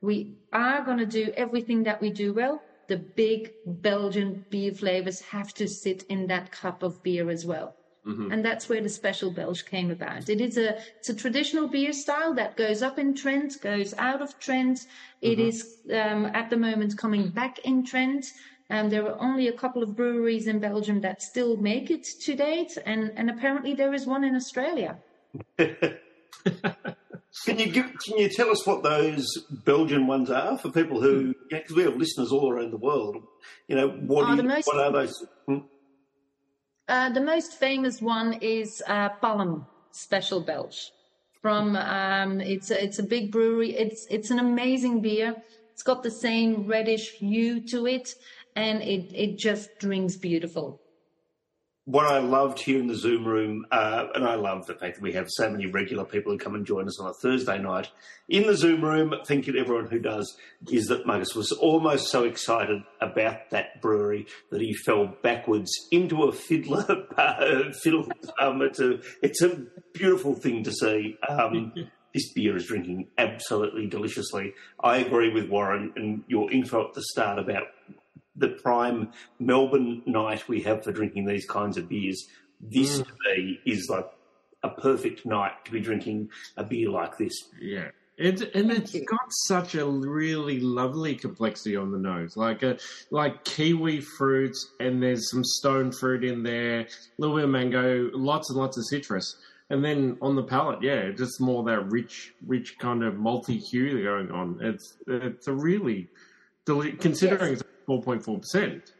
[0.00, 2.62] we are going to do everything that we do well.
[2.88, 7.76] The big Belgian beer flavors have to sit in that cup of beer as well.
[8.06, 8.32] Mm-hmm.
[8.32, 10.28] And that's where the Speciale Belge came about.
[10.28, 14.20] It is a, it's a traditional beer style that goes up in trend, goes out
[14.20, 14.80] of trend.
[15.20, 15.48] It mm-hmm.
[15.48, 18.24] is um, at the moment coming back in trend.
[18.70, 22.34] Um, there are only a couple of breweries in Belgium that still make it to
[22.34, 24.96] date, and, and apparently there is one in Australia.
[25.58, 31.34] can you give, can you tell us what those Belgian ones are for people who
[31.50, 33.16] because yeah, we have listeners all around the world.
[33.68, 35.26] You know what, oh, you, most, what are those?
[36.88, 40.90] Uh, the most famous one is uh, Palm Speciale Belge.
[41.40, 43.74] From um, it's a, it's a big brewery.
[43.74, 45.34] It's it's an amazing beer.
[45.72, 48.14] It's got the same reddish hue to it,
[48.54, 50.81] and it, it just drinks beautiful.
[51.84, 55.02] What I loved here in the Zoom room, uh, and I love the fact that
[55.02, 57.88] we have so many regular people who come and join us on a Thursday night
[58.28, 59.12] in the Zoom room.
[59.26, 60.36] Thank you to everyone who does.
[60.70, 66.22] Is that Marcus was almost so excited about that brewery that he fell backwards into
[66.22, 66.84] a fiddler
[67.82, 68.08] fiddle.
[68.38, 71.18] Um, it's a it's a beautiful thing to see.
[71.28, 71.72] Um,
[72.14, 74.54] this beer is drinking absolutely deliciously.
[74.78, 77.64] I agree with Warren and your info at the start about
[78.36, 82.26] the prime Melbourne night we have for drinking these kinds of beers.
[82.60, 83.06] This mm.
[83.06, 84.10] to me is like
[84.62, 87.34] a perfect night to be drinking a beer like this.
[87.60, 87.88] Yeah.
[88.18, 92.78] It, and it's got such a really lovely complexity on the nose, like a
[93.10, 96.86] like kiwi fruits, and there's some stone fruit in there, a
[97.18, 99.34] little bit of mango, lots and lots of citrus,
[99.70, 104.02] and then on the palate, yeah, just more that rich, rich kind of multi hue
[104.04, 104.58] going on.
[104.60, 106.08] It's it's a really
[106.66, 107.61] deli- considering yes.
[107.86, 108.92] 4.4%.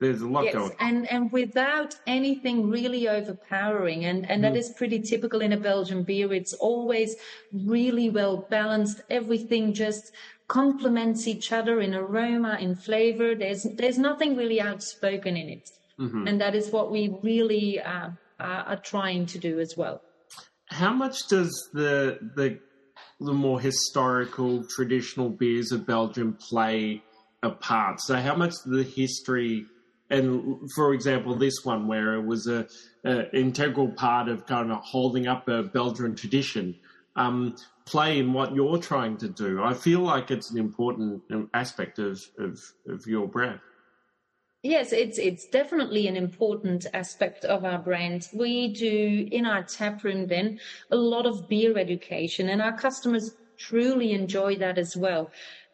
[0.00, 0.76] There's a lot yes, going on.
[0.80, 4.04] And, and without anything really overpowering.
[4.04, 4.42] And, and mm.
[4.42, 6.32] that is pretty typical in a Belgian beer.
[6.32, 7.16] It's always
[7.52, 9.00] really well balanced.
[9.10, 10.12] Everything just
[10.46, 13.34] complements each other in aroma, in flavor.
[13.34, 15.70] There's, there's nothing really outspoken in it.
[15.98, 16.28] Mm-hmm.
[16.28, 20.00] And that is what we really uh, are, are trying to do as well.
[20.66, 22.60] How much does the, the
[23.20, 27.02] the more historical, traditional beers of Belgium play
[27.42, 28.00] a part?
[28.00, 29.66] So how much the history
[30.10, 32.66] and for example this one where it was a,
[33.04, 36.74] a integral part of kind of holding up a Belgian tradition
[37.16, 39.62] um, play in what you're trying to do?
[39.62, 42.58] I feel like it's an important um, aspect of, of,
[42.88, 43.60] of your brand.
[44.64, 48.28] Yes, it's it's definitely an important aspect of our brand.
[48.32, 50.58] We do in our tap room then
[50.90, 55.30] a lot of beer education, and our customers truly enjoy that as well.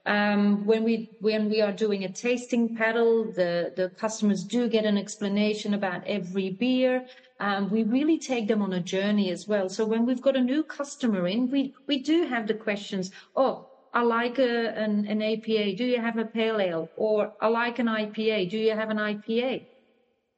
[0.07, 4.85] Um, when we when we are doing a tasting paddle, the the customers do get
[4.85, 7.07] an explanation about every beer.
[7.41, 9.69] Um, we really take them on a journey as well.
[9.69, 13.11] So when we've got a new customer in, we we do have the questions.
[13.35, 15.77] Oh, I like a, an, an APA.
[15.77, 16.91] Do you have a pale ale?
[16.97, 18.51] Or I like an IPA.
[18.51, 19.67] Do you have an IPA?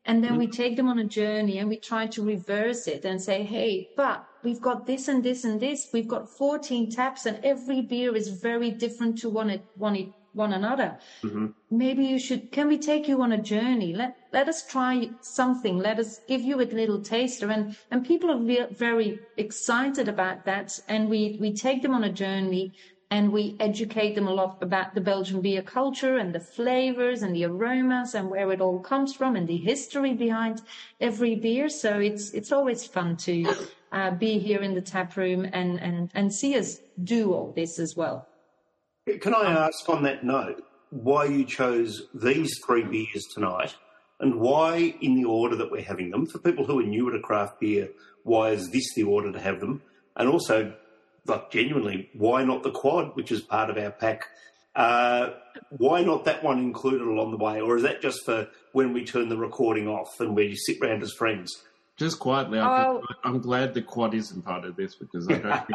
[0.07, 3.21] And then we take them on a journey and we try to reverse it and
[3.21, 5.89] say, hey, but we've got this and this and this.
[5.93, 10.99] We've got 14 taps and every beer is very different to one, one, one another.
[11.23, 11.53] Mhm.
[11.71, 13.95] Maybe you should, can we take you on a journey?
[13.95, 15.79] Let, let us try something.
[15.79, 17.51] Let us give you a little taster.
[17.51, 20.79] And, and people are ve- very excited about that.
[20.89, 22.73] And we, we take them on a journey
[23.11, 27.35] and we educate them a lot about the Belgian beer culture and the flavors and
[27.35, 30.63] the aromas and where it all comes from and the history behind
[31.01, 31.69] every beer.
[31.69, 33.47] So it's it's always fun to
[33.93, 37.79] uh, be here in the tap room and, and, and see us do all this
[37.79, 38.27] as well.
[39.21, 43.77] Can I ask on that note why you chose these three beers tonight
[44.19, 46.27] and why in the order that we're having them?
[46.27, 47.89] For people who are new at a craft beer,
[48.25, 49.83] why is this the order to have them?
[50.17, 50.75] And also,
[51.29, 54.27] like genuinely, why not the quad, which is part of our pack?
[54.75, 55.31] Uh,
[55.71, 57.61] why not that one included along the way?
[57.61, 61.03] Or is that just for when we turn the recording off and we sit round
[61.03, 61.63] as friends?
[61.97, 63.03] Just quietly, Oh.
[63.25, 65.67] I'm glad the quad isn't part of this because I don't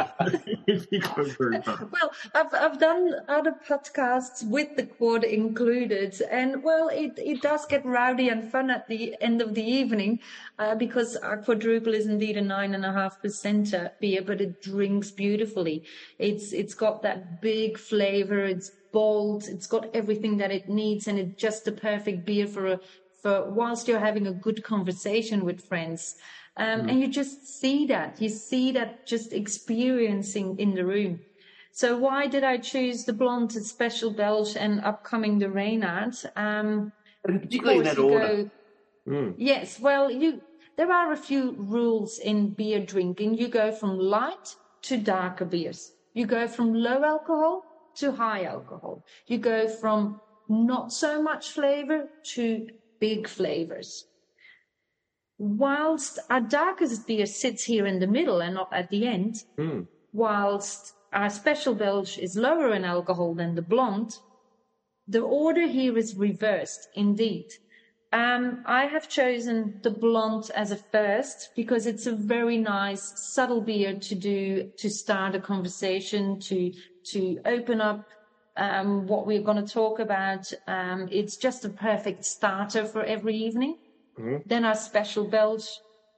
[0.43, 1.89] think it'd be very fun.
[1.91, 7.65] Well, I've, I've done other podcasts with the quad included, and well, it, it does
[7.65, 10.19] get rowdy and fun at the end of the evening
[10.59, 14.61] uh, because our quadruple is indeed a nine and a half percent beer, but it
[14.61, 15.84] drinks beautifully.
[16.19, 18.45] It's it's got that big flavor.
[18.45, 19.45] It's bold.
[19.47, 22.80] It's got everything that it needs, and it's just the perfect beer for a
[23.24, 26.15] whilst you're having a good conversation with friends.
[26.57, 28.22] Um, And you just see that.
[28.22, 31.19] You see that just experiencing in the room.
[31.74, 36.15] So why did I choose the blonde Speciale Belge and upcoming the Reynard?
[36.36, 36.91] Um,
[37.24, 38.28] particularly in that order.
[38.28, 38.49] go-
[39.07, 39.34] Mm.
[39.38, 40.41] Yes, well, you
[40.78, 43.34] there are a few rules in beer drinking.
[43.34, 45.91] You go from light to darker beers.
[46.13, 47.63] You go from low alcohol
[47.95, 49.03] to high alcohol.
[49.26, 52.67] You go from not so much flavor to
[53.02, 54.06] big flavors.
[55.38, 59.88] Whilst our darkest beer sits here in the middle and not at the end, Mm.
[60.14, 64.14] whilst our Speciale Belge is lower in alcohol than the blonde,
[65.08, 67.49] the order here is reversed indeed.
[68.14, 73.62] Um, I have chosen the blonde as a first because it's a very nice, subtle
[73.62, 76.74] beer to do to start a conversation, to
[77.14, 78.06] to open up
[78.66, 80.45] um, what we're going to talk about.
[80.68, 83.76] Um, it's just a perfect starter for every evening.
[84.20, 84.43] Mhm.
[84.45, 85.68] Then our Speciale Belge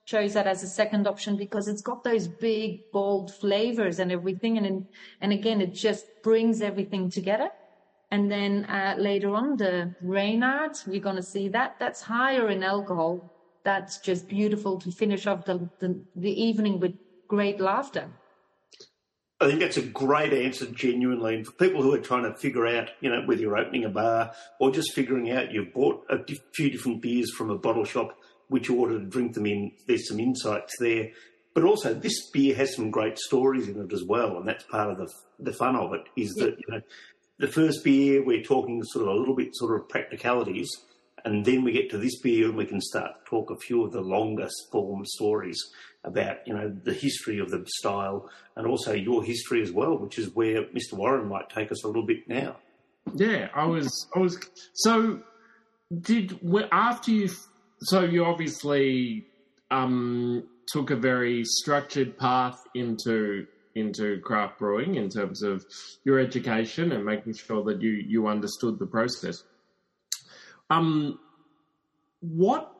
[0.05, 4.57] chose that as a second option because it's got those big, bold flavors and everything,
[4.57, 4.85] and
[5.21, 7.49] and again, it just brings everything together.
[8.11, 11.71] And then uh, later on, the Reynard, we're going to see that.
[11.79, 13.31] That's higher in alcohol.
[13.63, 16.93] That's just beautiful to finish off the, the, the evening with
[17.27, 18.05] great laughter.
[19.43, 21.35] I think that's a great answer, genuinely.
[21.35, 23.89] And for people who are trying to figure out, you know, whether you're opening a
[23.89, 26.17] bar or just figuring out you've bought a
[26.55, 28.17] few different beers from a bottle shop,
[28.47, 31.09] which order to drink them in, there's some insights there.
[31.53, 34.89] but also this beer has some great stories in it as well, and that's part
[34.91, 36.01] of the the fun of it.
[36.15, 36.81] Is that you know
[37.39, 40.69] the first beer we're talking sort of a little bit sort of practicalities,
[41.25, 43.83] and then we get to this beer and we can start to talk a few
[43.83, 45.61] of the longer form stories
[46.03, 50.17] about you know the history of the style and also your history as well, which
[50.19, 50.93] is where Mr.
[50.93, 52.57] Warren might take us a little bit now.
[53.15, 54.39] Yeah, I was, I was.
[54.73, 55.21] So,
[56.01, 56.39] did
[56.71, 57.29] after you?
[57.81, 59.25] So you obviously
[59.71, 65.65] um, took a very structured path into into craft brewing in terms of
[66.03, 69.43] your education and making sure that you you understood the process.
[70.69, 71.19] Um,
[72.21, 72.72] what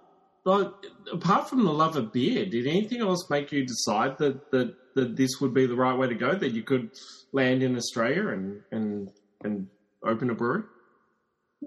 [0.46, 0.68] like,
[1.12, 5.16] apart from the love of beer, did anything else make you decide that, that that
[5.16, 6.36] this would be the right way to go?
[6.36, 6.91] That you could
[7.32, 9.10] land in Australia and and
[9.44, 9.68] and
[10.06, 10.64] open a brewery?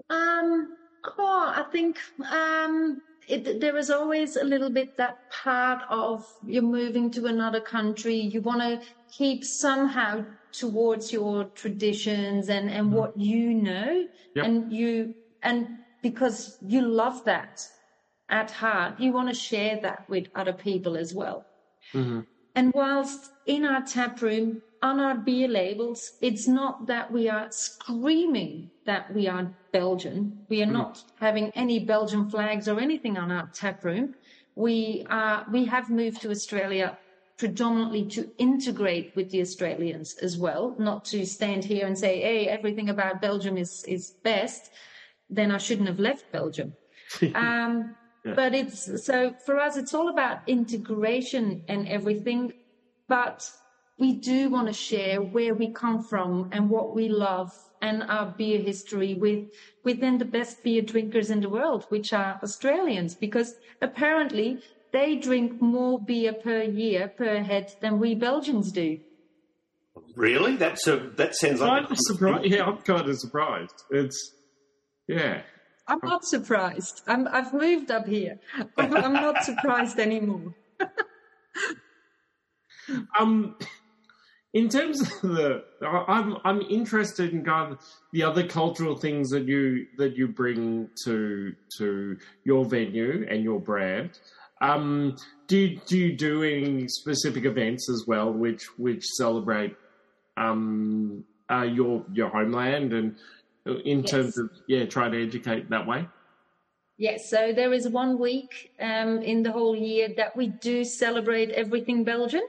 [0.09, 0.75] Um,
[1.17, 1.97] oh, I think
[2.31, 7.59] um, it, there is always a little bit that part of you're moving to another
[7.59, 8.15] country.
[8.15, 12.93] You want to keep somehow towards your traditions and and mm.
[12.93, 14.45] what you know, yep.
[14.45, 15.67] and you and
[16.03, 17.67] because you love that
[18.29, 21.45] at heart, you want to share that with other people as well.
[21.93, 22.21] Mm-hmm.
[22.55, 27.47] And whilst in our tap room, on our beer labels, it's not that we are
[27.51, 30.39] screaming that we are Belgian.
[30.49, 30.73] We are mm-hmm.
[30.73, 34.15] not having any Belgian flags or anything on our tap room.
[34.55, 36.97] We are, we have moved to Australia
[37.37, 42.47] predominantly to integrate with the Australians as well, not to stand here and say, hey,
[42.47, 44.71] everything about Belgium is, is best.
[45.29, 46.73] Then I shouldn't have left Belgium.
[47.35, 47.95] um,
[48.35, 52.53] but it's so for us, it's all about integration and everything.
[53.07, 53.49] But
[53.97, 57.51] we do want to share where we come from and what we love
[57.81, 59.49] and our beer history with
[59.83, 64.61] within the best beer drinkers in the world, which are Australians, because apparently
[64.91, 68.99] they drink more beer per year per head than we Belgians do.
[70.15, 70.55] Really?
[70.55, 72.45] That's a that sounds like kind of surprised.
[72.45, 73.83] Yeah, I'm kind of surprised.
[73.91, 74.33] It's
[75.07, 75.41] yeah.
[75.87, 77.01] I'm not surprised.
[77.07, 78.39] I'm, I've moved up here.
[78.77, 80.55] I'm, I'm not surprised anymore.
[83.19, 83.55] um,
[84.53, 87.79] in terms of the, I'm I'm interested in kind of
[88.11, 93.59] the other cultural things that you that you bring to to your venue and your
[93.59, 94.19] brand.
[94.61, 95.15] Um,
[95.47, 99.75] do do you do any specific events as well, which which celebrate
[100.37, 103.17] um, uh, your your homeland and
[103.67, 104.11] in yes.
[104.11, 106.07] terms of yeah try to educate that way
[106.97, 111.49] yes so there is one week um, in the whole year that we do celebrate
[111.51, 112.45] everything belgian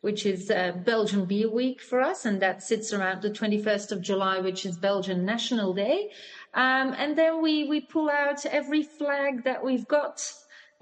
[0.00, 4.00] which is uh, belgian beer week for us and that sits around the 21st of
[4.00, 6.10] july which is belgian national day
[6.54, 10.32] um, and then we we pull out every flag that we've got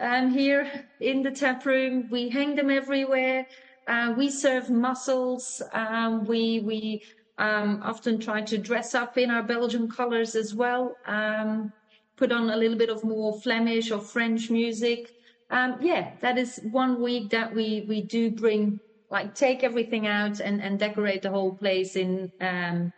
[0.00, 3.46] um, here in the tap room we hang them everywhere
[3.88, 5.62] uh, we serve mussels.
[5.72, 7.02] Um, we we
[7.38, 10.96] um, often try to dress up in our Belgian colors as well.
[11.06, 11.72] Um,
[12.16, 15.12] put on a little bit of more Flemish or French music.
[15.50, 18.80] Um, yeah, that is one week that we we do bring
[19.10, 22.92] like take everything out and and decorate the whole place in um,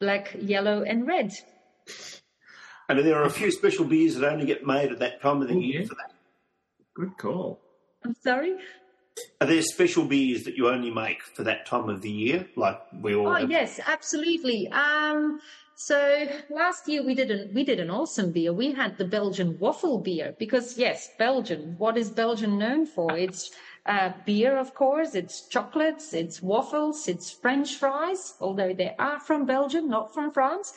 [0.00, 1.32] black, yellow, and red.
[2.88, 5.48] And there are a few special beers that only get made at that time of
[5.48, 5.86] the oh, year yeah.
[5.86, 6.12] for that.
[6.94, 7.60] Good call.
[8.04, 8.56] I'm sorry.
[9.40, 12.80] Are there special beers that you only make for that time of the year, like
[13.02, 13.28] we all?
[13.28, 13.50] Oh have?
[13.50, 14.68] yes, absolutely.
[14.68, 15.40] Um,
[15.74, 18.52] so last year we did an we did an awesome beer.
[18.52, 21.74] We had the Belgian waffle beer because yes, Belgian.
[21.78, 23.16] What is Belgian known for?
[23.16, 23.50] It's
[23.84, 25.14] uh, beer, of course.
[25.14, 26.14] It's chocolates.
[26.14, 27.06] It's waffles.
[27.08, 28.34] It's French fries.
[28.40, 30.72] Although they are from Belgium, not from France.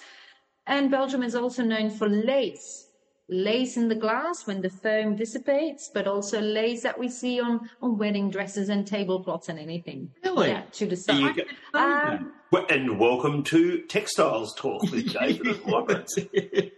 [0.68, 2.89] And Belgium is also known for lace
[3.30, 7.69] lace in the glass when the foam dissipates, but also lace that we see on,
[7.82, 10.09] on wedding dresses and tablecloths and anything.
[10.23, 10.49] Really?
[10.49, 11.41] Yeah, to the side.
[11.73, 12.34] Um,
[12.69, 16.71] and welcome to Textiles Talk with Davydd and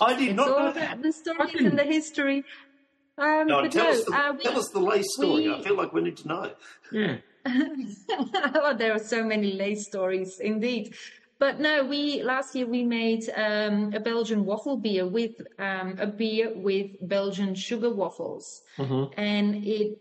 [0.00, 1.02] I did not know that.
[1.02, 2.44] The stories and the history.
[3.18, 5.48] Um, no, tell, no, us the, uh, we, tell us the lace story.
[5.48, 6.52] We, I feel like we need to know.
[6.90, 7.16] Yeah.
[7.46, 10.94] oh, there are so many lace stories, indeed.
[11.42, 16.06] But no, we last year we made um, a Belgian waffle beer with um, a
[16.06, 19.12] beer with Belgian sugar waffles, mm-hmm.
[19.20, 19.98] and it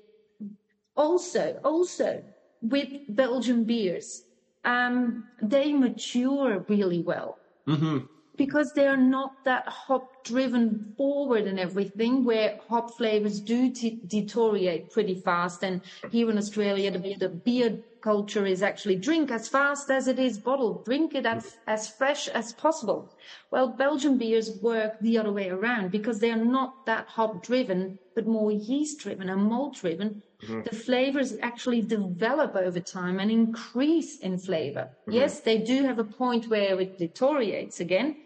[0.95, 2.23] also also
[2.61, 4.21] with Belgian beers.
[4.65, 7.39] Um, they mature really well.
[7.67, 8.05] Mm-hmm
[8.37, 13.99] because they are not that hop driven forward and everything, where hop flavors do t-
[14.07, 15.63] deteriorate pretty fast.
[15.63, 20.19] And here in Australia, the, the beer culture is actually drink as fast as it
[20.19, 23.11] is bottled, drink it as, as fresh as possible.
[23.51, 27.99] Well, Belgian beers work the other way around because they are not that hop driven,
[28.15, 30.23] but more yeast driven and malt driven.
[30.43, 30.61] Mm-hmm.
[30.63, 34.89] The flavors actually develop over time and increase in flavor.
[35.01, 35.11] Mm-hmm.
[35.11, 38.17] Yes, they do have a point where it deteriorates again,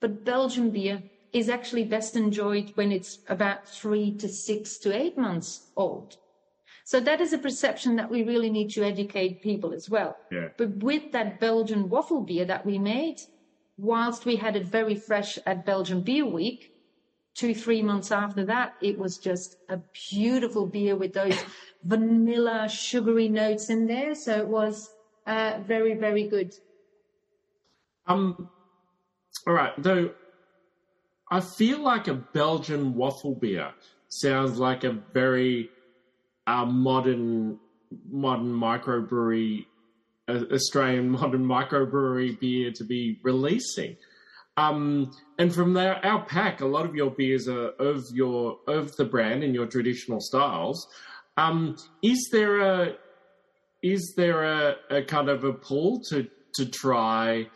[0.00, 1.02] but Belgian beer
[1.32, 6.16] is actually best enjoyed when it's about three to six to eight months old.
[6.84, 10.16] So that is a perception that we really need to educate people as well.
[10.32, 10.48] Yeah.
[10.56, 13.20] But with that Belgian waffle beer that we made,
[13.78, 16.69] whilst we had it very fresh at Belgian Beer Week,
[17.40, 19.80] two, three months after that, it was just a
[20.10, 21.38] beautiful beer with those
[21.84, 24.14] vanilla, sugary notes in there.
[24.14, 24.90] So it was
[25.26, 26.52] uh, very, very good.
[28.06, 28.50] Um,
[29.46, 29.72] all right.
[29.78, 30.10] Though
[31.30, 33.72] I feel like a Belgian waffle beer
[34.08, 35.70] sounds like a very
[36.46, 37.58] uh, modern,
[38.10, 39.64] modern microbrewery,
[40.28, 43.96] uh, Australian modern microbrewery beer to be releasing.
[44.60, 48.94] Um, and from there, our pack, a lot of your beers are of your of
[48.96, 50.86] the brand and your traditional styles.
[51.38, 52.96] Um, is there a
[53.82, 57.46] is there a, a kind of a pull to to try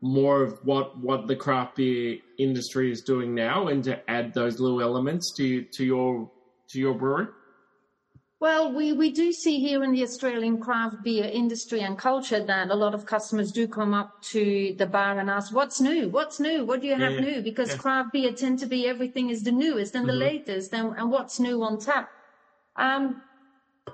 [0.00, 4.58] more of what what the craft beer industry is doing now, and to add those
[4.58, 6.28] little elements to to your
[6.70, 7.28] to your brewery?
[8.40, 12.70] Well, we, we do see here in the Australian craft beer industry and culture that
[12.70, 16.08] a lot of customers do come up to the bar and ask, what's new?
[16.08, 16.64] What's new?
[16.64, 17.42] What do you have yeah, new?
[17.42, 17.78] Because yeah.
[17.78, 20.20] craft beer tend to be everything is the newest and the mm-hmm.
[20.20, 22.10] latest and, and what's new on tap.
[22.76, 23.22] Um,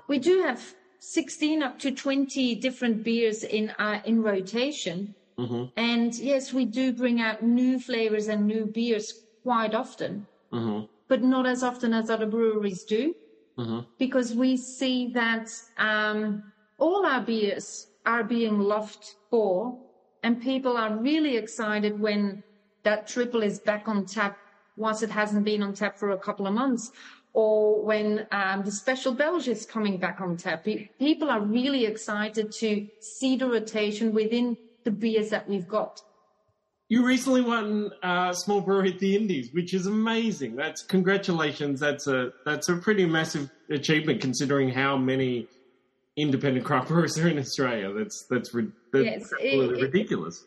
[0.07, 0.61] we do have
[0.99, 5.15] 16 up to 20 different beers in, uh, in rotation.
[5.39, 5.63] Mm-hmm.
[5.75, 10.85] And yes, we do bring out new flavors and new beers quite often, mm-hmm.
[11.07, 13.15] but not as often as other breweries do
[13.57, 13.79] mm-hmm.
[13.97, 16.43] because we see that um,
[16.77, 19.77] all our beers are being loved for,
[20.23, 22.43] and people are really excited when
[22.83, 24.37] that triple is back on tap
[24.77, 26.91] once it hasn't been on tap for a couple of months,
[27.33, 30.65] or when um, the Speciale Belge is coming back on tap.
[30.99, 36.01] People are really excited to see the rotation within the beers that we've got.
[36.87, 40.55] You recently won uh, Small Brewery at the Indies, which is amazing.
[40.55, 41.79] That's congratulations.
[41.79, 45.47] That's a that's a pretty massive achievement considering how many
[46.15, 47.91] independent craft brewers are in Australia.
[47.91, 50.45] That's that's, that's yes, absolutely it, ridiculous.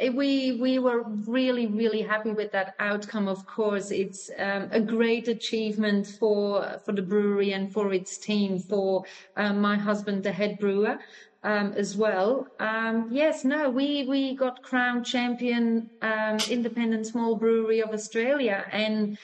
[0.00, 3.28] It, we we were really really happy with that outcome.
[3.28, 8.58] Of course, it's um, a great achievement for for the brewery and for its team.
[8.58, 9.04] For
[9.36, 10.98] um, my husband, the head brewer,
[11.46, 12.48] um, as well.
[12.58, 19.16] Um, yes, no, we, we got crowned champion um, independent small brewery of Australia, and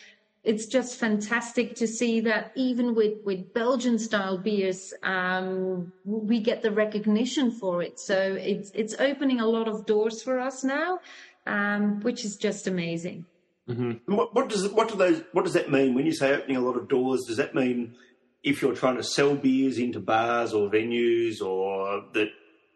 [0.44, 6.62] it's just fantastic to see that even with, with Belgian style beers, um, we get
[6.62, 7.98] the recognition for it.
[7.98, 11.00] So it's it's opening a lot of doors for us now,
[11.46, 13.26] um, which is just amazing.
[13.68, 14.14] Mm-hmm.
[14.14, 16.60] What, what, does what do those what does that mean when you say opening a
[16.60, 17.24] lot of doors?
[17.26, 17.94] Does that mean
[18.43, 22.28] if you're trying to sell beers into bars or venues or that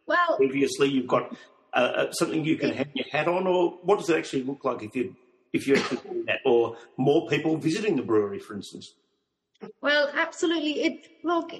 [0.06, 1.32] well previously you've got
[1.74, 4.64] uh, uh, something you can hang your hat on or what does it actually look
[4.64, 5.14] like if you
[5.52, 8.94] if you're actually doing that or more people visiting the brewery for instance?
[9.80, 10.82] Well absolutely.
[10.82, 11.52] It look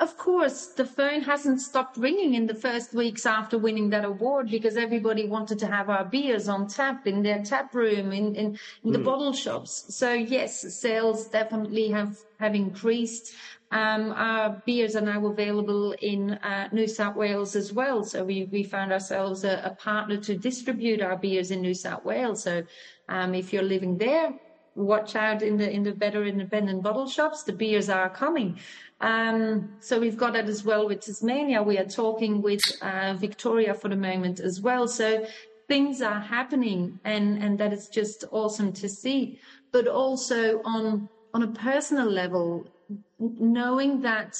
[0.00, 4.50] of course, the phone hasn't stopped ringing in the first weeks after winning that award
[4.50, 8.46] because everybody wanted to have our beers on tap in their tap room, in, in,
[8.46, 8.92] in mm.
[8.92, 9.04] the hmm.
[9.04, 9.94] bottle shops.
[9.94, 13.34] So yes, sales definitely have, have increased.
[13.70, 18.02] Um, our beers are now available in uh, New South Wales as well.
[18.04, 22.04] So we, we found ourselves a, a, partner to distribute our beers in New South
[22.04, 22.42] Wales.
[22.42, 22.64] So
[23.08, 24.34] um, if you're living there,
[24.74, 27.42] watch out in the in the better independent bottle shops.
[27.42, 28.58] The beers are coming.
[29.02, 31.62] Um, so we've got that as well with Tasmania.
[31.62, 34.86] We are talking with uh, Victoria for the moment as well.
[34.86, 35.26] So
[35.68, 39.40] things are happening, and and that is just awesome to see.
[39.72, 42.66] But also on on a personal level,
[43.18, 44.32] knowing that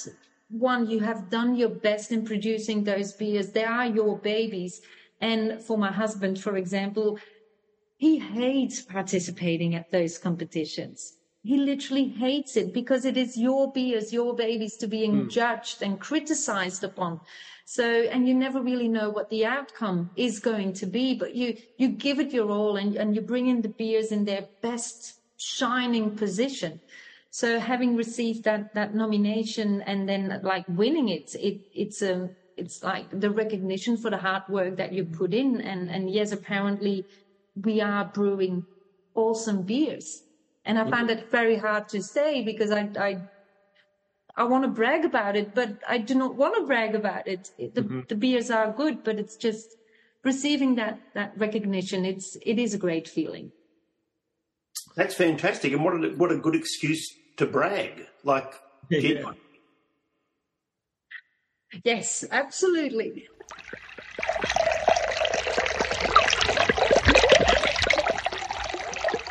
[0.49, 3.51] one you have done your best in producing those beers.
[3.51, 4.81] They are your babies.
[5.19, 7.17] And for my husband, for example,
[7.97, 11.13] he hates participating at those competitions.
[11.43, 15.29] He literally hates it because it is your beers, your babies to being mm.
[15.29, 17.19] judged and criticized upon.
[17.65, 21.57] So, and you never really know what the outcome is going to be, but you,
[21.77, 25.19] you give it your all and, and you bring in the beers in their best
[25.37, 26.79] shining position.
[27.29, 32.83] So having received that, that nomination and then like winning it, it, it's a, it's
[32.83, 35.59] like the recognition for the hard work that you put in.
[35.61, 37.05] And, and yes, apparently
[37.61, 38.65] we are brewing
[39.15, 40.22] awesome beers.
[40.65, 43.17] And I find it very hard to say because I, I,
[44.35, 47.51] I want to brag about it, but I do not want to brag about it.
[47.57, 48.01] The, mm-hmm.
[48.07, 49.67] the beers are good, but it's just
[50.23, 52.05] receiving that, that recognition.
[52.05, 53.51] It's, it is a great feeling.
[54.95, 55.73] That's fantastic.
[55.73, 58.07] And what a, what a good excuse to brag.
[58.23, 58.53] Like,
[58.89, 59.31] Yeah.
[61.83, 63.27] Yes, absolutely.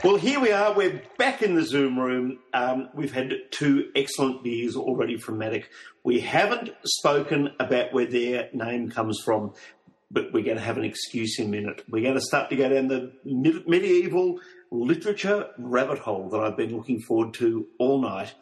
[0.03, 0.75] Well, here we are.
[0.75, 2.41] We're back in the Zoom room.
[2.53, 5.67] Um, we've had two excellent beers already from Madocke.
[6.03, 9.53] We haven't spoken about where their name comes from,
[10.11, 11.85] but we're going to have an excuse in a minute.
[11.89, 14.41] We're going to start to go down the medieval
[14.73, 18.35] literature rabbit hole that I've been looking forward to all night.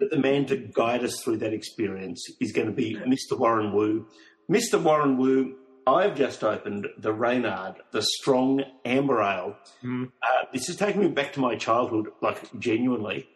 [0.00, 3.38] But the man to guide us through that experience is going to be Mr.
[3.38, 4.08] Warren Wu.
[4.50, 4.82] Mr.
[4.82, 5.54] Warren Wu,
[5.86, 9.56] I've just opened the Reynard, the strong amber ale.
[9.84, 10.10] Mm.
[10.20, 13.28] Uh, this is taking me back to my childhood, like genuinely.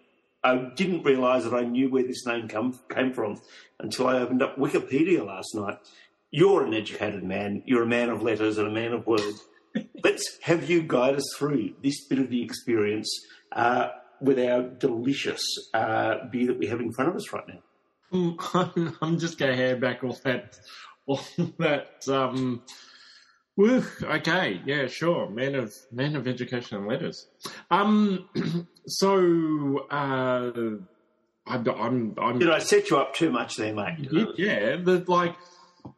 [0.43, 3.41] I didn't realise that I knew where this name come, came from
[3.79, 5.79] until I opened up Wikipedia last night.
[6.33, 7.63] You're an educated man.
[7.67, 9.45] You're a man of letters and a man of words.
[10.03, 13.09] Let's have you guide us through this bit of the experience
[13.53, 13.89] uh,
[14.21, 17.63] with our delicious uh, beer that we have in front of us right now.
[18.13, 20.59] Mm, I'm just going to hand back all that,
[21.11, 21.21] all
[21.59, 22.09] that.
[22.09, 22.63] Um,
[23.57, 25.29] woo, okay, yeah, sure.
[25.29, 27.27] Man of man of education and letters.
[27.71, 28.29] Um,
[28.87, 30.51] so uh,
[31.47, 34.09] I'm I'm I'm Did I set you up too much there, mate?
[34.37, 35.37] yeah, the like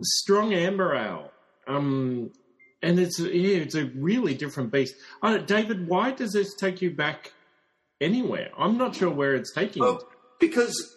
[0.03, 1.31] strong amber ale.
[1.69, 2.31] Um,
[2.83, 4.95] and it's yeah, it's a really different beast.
[5.23, 7.33] Don't, Davydd, why does this take you back
[8.01, 8.51] anywhere?
[8.59, 9.83] I'm not sure where it's taking.
[9.83, 10.03] Well,
[10.41, 10.97] because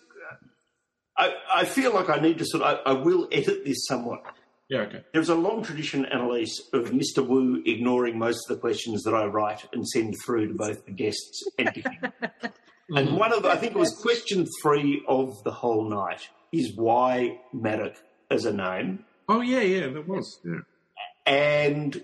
[1.18, 4.24] I, I feel like I need to sort of, I, I will edit this somewhat.
[4.70, 5.04] Yeah, okay.
[5.14, 7.26] There's a long tradition, Annelies, of Mr.
[7.26, 10.92] Wu ignoring most of the questions that I write and send through to both the
[10.92, 12.14] guests and to him.
[12.96, 16.76] and one of, the, I think it was question three of the whole night, is
[16.76, 17.98] why Madocke
[18.32, 19.06] as a name.
[19.30, 20.40] Oh yeah, yeah, that was.
[20.44, 20.60] Yeah.
[21.26, 22.04] And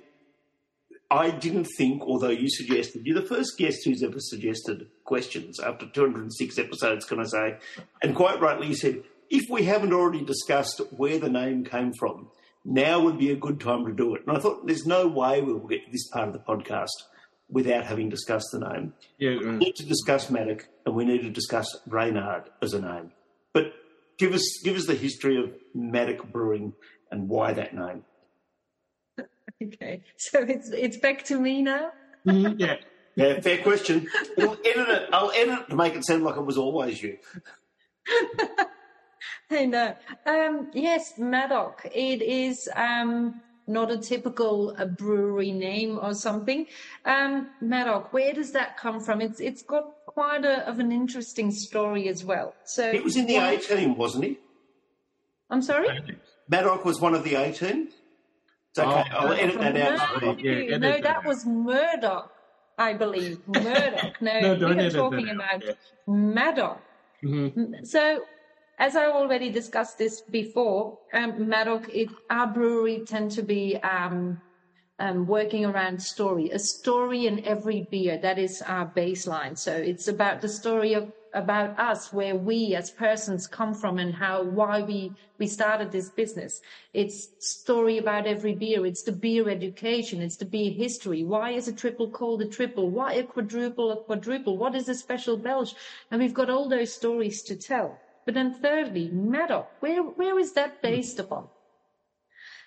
[1.11, 5.85] I didn't think, although you suggested, you're the first guest who's ever suggested questions after
[5.85, 7.57] 206 episodes, can I say?
[8.01, 12.29] And quite rightly, you said, if we haven't already discussed where the name came from,
[12.63, 14.23] now would be a good time to do it.
[14.25, 16.87] And I thought, there's no way we'll get to this part of the podcast
[17.49, 18.93] without having discussed the name.
[19.17, 23.11] Yeah, We need to discuss Madocke and we need to discuss Reynard as a name.
[23.51, 23.73] But
[24.17, 26.73] give us give us the history of Madocke Brewing
[27.11, 28.05] and why that name.
[29.61, 31.91] Okay, so it's it's back to me now.
[32.25, 32.75] mhm, yeah.
[33.15, 34.07] Yeah, fair question.
[34.37, 35.09] We'll edit it.
[35.11, 37.17] I'll edit it to make it sound like it was always you.
[39.51, 39.95] I know.
[40.25, 41.85] Um, yes, Madocke.
[41.93, 46.67] It is um, not a typical uh, brewery name or something.
[47.05, 48.13] Um, Madocke.
[48.13, 49.19] Where does that come from?
[49.21, 52.55] It's it's got quite a, of an interesting story as well.
[52.63, 54.37] So it was in the why- A team, wasn't he?
[55.49, 55.99] I'm sorry.
[56.47, 57.89] Maddock was one of the 18.
[58.71, 59.03] It's okay.
[59.13, 60.21] Oh, I'll edit that no, out.
[60.21, 60.37] No.
[60.39, 61.25] Yeah, edit no, that that out.
[61.25, 62.31] was Murdoch,
[62.77, 63.39] I believe.
[63.47, 64.21] Murdoch.
[64.21, 65.73] No, No, don't we are talking about yeah.
[66.07, 66.79] Madocke.
[67.21, 67.85] Mhm.
[67.85, 68.23] So,
[68.79, 74.39] as I already discussed this before, um, Madocke, it, our brewery tend to be um,
[74.99, 78.17] um, working around story, a story in every beer.
[78.17, 79.57] That is our baseline.
[79.57, 84.13] So it's about the story of about us, where we as persons come from, and
[84.13, 86.61] how why we we started this business.
[86.93, 88.85] It's story about every beer.
[88.85, 90.21] It's the beer education.
[90.21, 91.23] It's the beer history.
[91.23, 92.89] Why is a triple called a triple?
[92.89, 94.57] Why a quadruple a quadruple?
[94.57, 95.75] What is a Speciale Belge?
[96.09, 97.97] And we've got all those stories to tell.
[98.25, 101.47] But then thirdly, Madocke, where where is that based upon?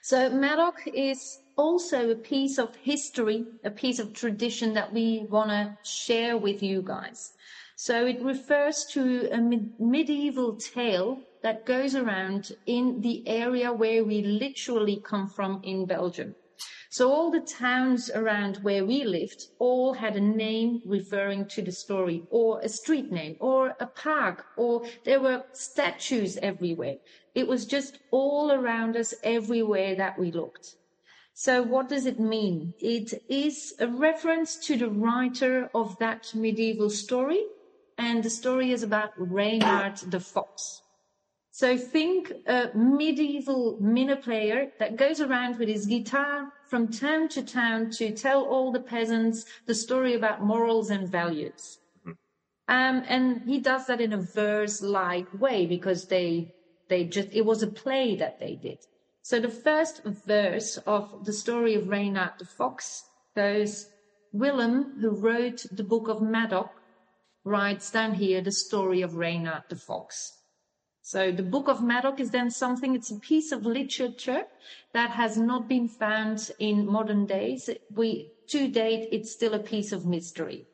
[0.03, 5.51] So Madocke is also a piece of history, a piece of tradition that we want
[5.51, 7.33] to share with you guys.
[7.87, 14.03] So it refers to a mid- medieval tale that goes around in the area where
[14.03, 16.35] we literally come from in Belgium.
[16.89, 21.73] So all the towns around where we lived all had a name referring to the
[21.73, 26.97] story or a street name or a park or there were statues everywhere.
[27.35, 30.77] It was just all around us everywhere that we looked.
[31.35, 32.73] So what does it mean?
[32.81, 37.45] It is a reference to the writer of that medieval story
[37.99, 40.83] and the story is about Reynard the Fox.
[41.51, 47.43] So think a medieval minne player that goes around with his guitar from town to
[47.43, 51.79] town to tell all the peasants the story about morals and values.
[52.67, 56.53] Um, and he does that in a verse-like way because they
[56.89, 58.79] they just it was a play that they did.
[59.23, 63.05] So the first verse of the story of Reynard the Fox
[63.37, 63.87] goes,
[64.33, 66.81] Willem, who wrote the book of Madocke,
[67.45, 70.39] writes down here the story of Reynard the Fox.
[71.03, 74.45] So the Book of Madocke is then something, it's a piece of literature
[74.95, 77.69] that has not been found in modern days.
[77.95, 80.67] We, to date, it's still a piece of mystery.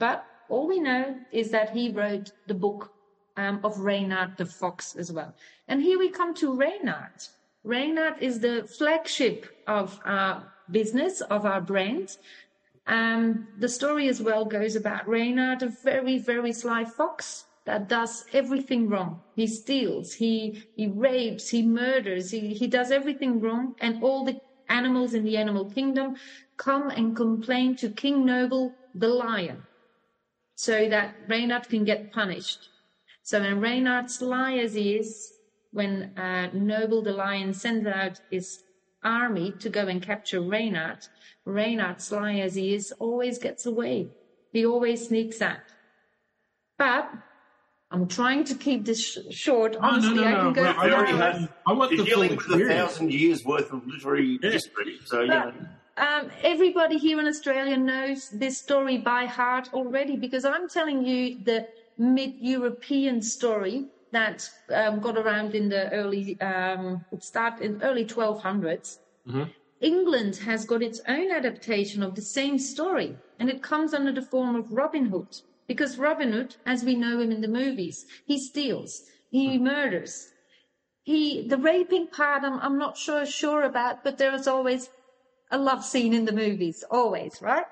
[0.00, 2.92] But all we know is that he wrote the book
[3.36, 5.34] um, of Reynard the Fox as well.
[5.68, 7.22] And here we come to Reynard.
[7.62, 12.16] Reynard is the flagship of our business, of our brand.
[12.90, 18.24] Um, the story as well goes about Reynard, a very, very sly fox that does
[18.32, 19.22] everything wrong.
[19.36, 24.40] He steals, he, he rapes, he murders, he, he does everything wrong, and all the
[24.68, 26.16] animals in the animal kingdom
[26.56, 29.62] come and complain to King Noble the lion
[30.56, 32.70] so that Reynard can get punished.
[33.22, 35.32] So when Reynard, sly as he is,
[35.70, 38.58] when uh, Noble the lion sends out his
[39.02, 41.06] army to go and capture Reynard,
[41.44, 44.08] Reynard, sly as he is, always gets away.
[44.52, 45.58] He always sneaks out.
[46.78, 47.10] But
[47.90, 49.76] I'm trying to keep this sh- short.
[49.76, 51.38] Oh, no, no, Honestly, I no, can go right, for I already hours.
[51.40, 54.50] had- I want You're the full dealing with a thousand years worth of literary Yeah.
[54.50, 54.98] history.
[55.06, 55.50] So, yeah.
[55.96, 61.38] um, everybody here in Australia knows this story by heart already because I'm telling you
[61.44, 61.66] the
[61.98, 68.98] mid-European story that um, got around in the early, um, it started in early 1200s.
[69.80, 74.22] England has got its own adaptation of the same story, and it comes under the
[74.22, 75.40] form of Robin Hood.
[75.66, 80.32] Because Robin Hood, as we know him in the movies, he steals, he murders,
[81.02, 84.90] he the raping part I'm, I'm not sure sure about, but there is always
[85.50, 87.66] a love scene in the movies, always, right?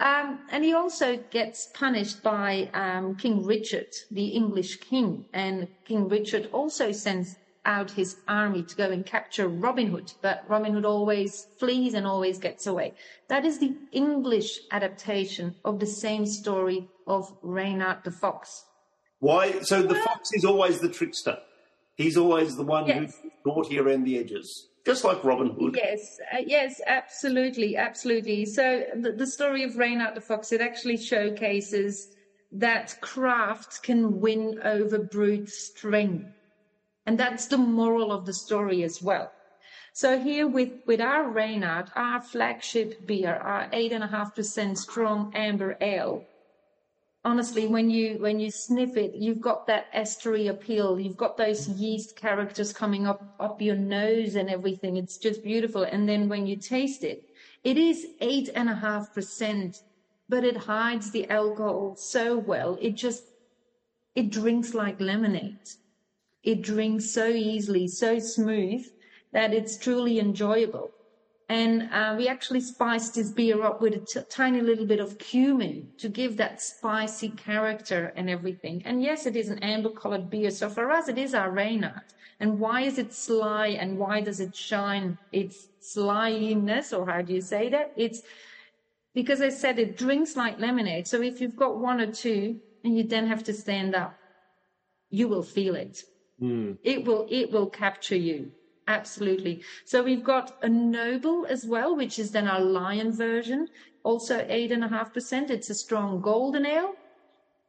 [0.00, 6.08] Um, and he also gets punished by um, King Richard, the English king, and King
[6.08, 10.84] Richard also sends out his army to go and capture Robin Hood, but Robin Hood
[10.84, 12.94] always flees and always gets away.
[13.28, 18.64] That is the English adaptation of the same story of Reynard the Fox.
[19.20, 19.60] Why?
[19.60, 21.38] So the fox is always the trickster.
[21.94, 22.98] He's always the one Yes.
[22.98, 25.76] who's naughty around the edges, just like Robin Hood.
[25.76, 28.44] Yes, uh, yes, absolutely, absolutely.
[28.44, 32.08] So the, the story of Reynard the Fox, it actually showcases
[32.50, 36.26] that craft can win over brute strength.
[37.06, 39.32] And that's the moral of the story as well.
[39.94, 44.78] So here with, with our Reynard, our flagship beer, our eight and a half percent
[44.78, 46.24] strong amber ale,
[47.24, 50.98] honestly, when you when you sniff it, you've got that estery appeal.
[50.98, 54.96] You've got those yeast characters coming up up your nose and everything.
[54.96, 55.84] It's just beautiful.
[55.84, 57.24] And then when you taste it,
[57.64, 59.76] it is eight and a half percent,
[60.28, 62.78] but it hides the alcohol so well.
[62.80, 63.22] It just
[64.14, 65.68] it drinks like lemonade.
[66.42, 68.84] It drinks so easily, so smooth
[69.32, 70.90] that it's truly enjoyable.
[71.52, 75.18] And uh, we actually spiced this beer up with a t- tiny little bit of
[75.18, 78.80] cumin to give that spicy character and everything.
[78.86, 80.50] And yes, it is an amber colored beer.
[80.50, 82.00] So for us, it is our Reynard.
[82.40, 87.34] And why is it sly and why does it shine its slyness or how do
[87.34, 87.88] you say that?
[87.98, 88.22] It's
[89.12, 91.06] because I said it drinks like lemonade.
[91.06, 94.16] So if you've got one or two and you then have to stand up,
[95.10, 95.98] you will feel it.
[96.82, 98.52] It will, it will capture you.
[98.88, 99.62] Absolutely.
[99.84, 103.68] So we've got a noble as well, which is then our lion version.
[104.02, 105.50] Also eight and a half percent.
[105.50, 106.94] It's a strong golden ale.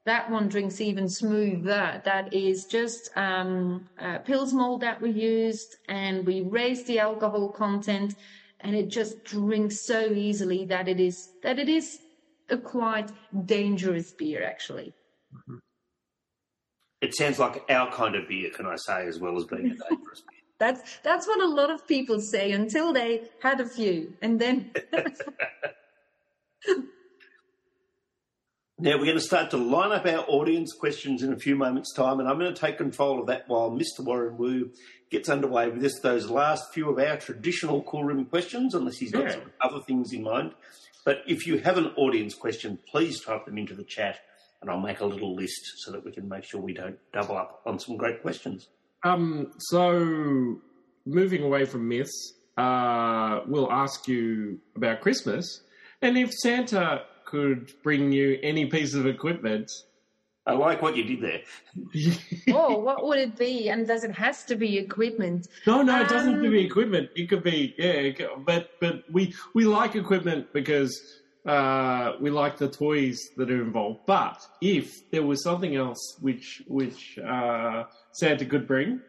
[0.05, 2.01] That one drinks even smoother.
[2.03, 7.49] That is just um, uh, Pils mold that we used, and we raised the alcohol
[7.49, 8.15] content,
[8.59, 11.99] and it just drinks so easily that it is that it is
[12.49, 13.11] a quite
[13.45, 14.93] dangerous beer, actually.
[17.01, 19.89] It sounds like our kind of beer, can I say, as well as being a
[19.89, 20.42] dangerous beer.
[20.63, 24.71] That's that's what a lot of people say until they had a few, and then
[28.79, 31.93] Now we're going to start to line up our audience questions in a few moments'
[31.93, 33.99] time, and I'm going to take control of that while Mr.
[33.99, 34.71] Warren Wu
[35.11, 39.11] gets underway with this, those last few of our traditional cool room questions, unless he's
[39.11, 39.31] got Yeah.
[39.33, 40.53] some other things in mind.
[41.05, 44.19] But if you have an audience question, please type them into the chat,
[44.61, 47.37] and I'll make a little list so that we can make sure we don't double
[47.37, 48.69] up on some great questions.
[49.03, 50.57] Um, so
[51.05, 55.61] moving away from myths, uh, we'll ask you about Christmas,
[56.01, 59.69] and if Santa could bring you any piece of equipment.
[60.45, 61.41] I like what you did there.
[62.53, 63.69] oh, what would it be?
[63.69, 65.47] And does it has to be equipment?
[65.65, 67.09] No, no, it doesn't have to be Um, equipment.
[67.15, 70.91] It could be, yeah, it could- but but we we like equipment because
[71.45, 74.01] uh, we like the toys that are involved.
[74.05, 79.01] But if there was something else which which uh, Santa could bring,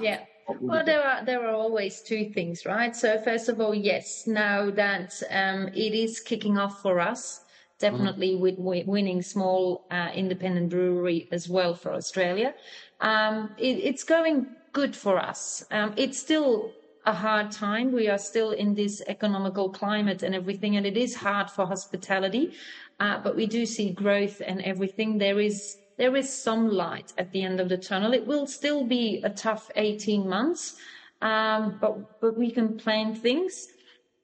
[0.00, 0.20] Yeah.
[0.60, 2.94] Well, there are there are always two things, right?
[2.94, 7.40] So first of all, yes, now that um, it is kicking off for us,
[7.80, 12.54] definitely with wi- winning small uh, independent brewery as well for Australia,
[13.00, 15.64] um, it, it's going good for us.
[15.72, 16.72] Um, it's still
[17.06, 17.92] a hard time.
[17.92, 22.52] We are still in this economical climate and everything, and it is hard for hospitality.
[22.98, 25.18] Uh, but we do see growth and everything.
[25.18, 28.12] There is there is some light at the end of the tunnel.
[28.12, 30.76] It will still be a tough 18 months,
[31.22, 33.68] um, but but we can plan things.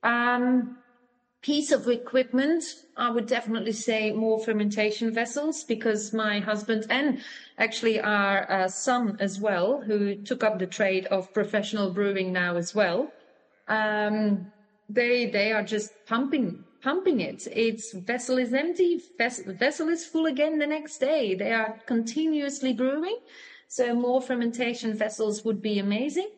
[0.03, 0.78] Um,
[1.43, 2.64] piece of equipment,
[2.97, 7.20] I would definitely say more fermentation vessels because my husband and
[7.59, 12.57] actually our uh, son as well, who took up the trade of professional brewing now
[12.57, 13.12] as well,
[13.68, 14.53] um,
[14.88, 17.47] they they are just pumping pumping it.
[17.47, 21.34] Its vessel is empty, vessel, vessel is full again the next day.
[21.34, 23.18] They are continuously brewing.
[23.68, 26.28] So more fermentation vessels would be amazing.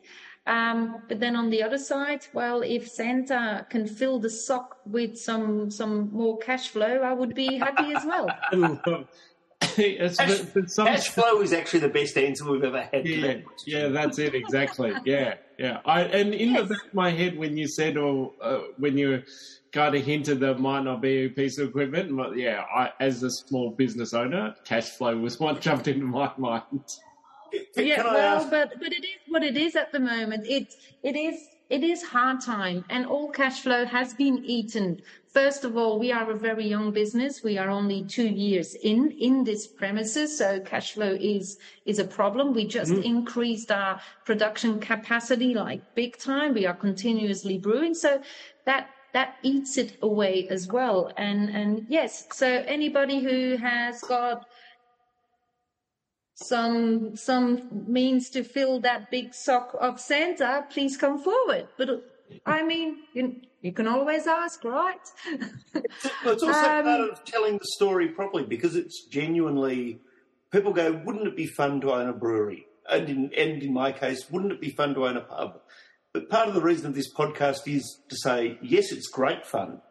[0.47, 5.17] Um, but then on the other side, well, if Santa can fill the sock with
[5.17, 8.29] some some more cash flow, I would be happy as well.
[9.61, 10.15] cash,
[10.67, 10.87] some...
[10.87, 13.05] cash, flow is actually the best answer we've ever had.
[13.05, 14.93] Yeah, that yeah, that's it exactly.
[15.05, 15.79] Yeah, yeah.
[15.85, 16.61] I, and in yes.
[16.61, 19.23] the back of my head, when you said or uh, when you
[19.71, 23.23] kind of hinted that might not be a piece of equipment, but yeah, I, as
[23.23, 26.81] a small business owner, cash flow was what jumped into my mind.
[27.75, 28.49] Yeah, well, ask?
[28.49, 30.45] but but it is what it is at the moment.
[30.47, 35.01] It it is it is hard time, and all cash flow has been eaten.
[35.33, 37.43] First of all, we are a very young business.
[37.43, 42.05] We are only two years in in this premises, so cash flow is is a
[42.05, 42.53] problem.
[42.53, 43.03] We just mm.
[43.03, 46.53] increased our production capacity like big time.
[46.53, 48.21] We are continuously brewing, so
[48.65, 51.11] that that eats it away as well.
[51.17, 54.45] And and yes, so anybody who has got
[56.35, 61.67] some some means to fill that big sock of Santa, please come forward.
[61.77, 62.03] But
[62.45, 64.99] I mean, you, you can always ask, right?
[65.73, 69.99] it's also um, part of telling the story properly because it's genuinely.
[70.51, 72.67] People go, wouldn't it be fun to own a brewery?
[72.89, 75.59] And in, and in my case, wouldn't it be fun to own a pub?
[76.13, 79.81] But part of the reason of this podcast is to say, yes, it's great fun,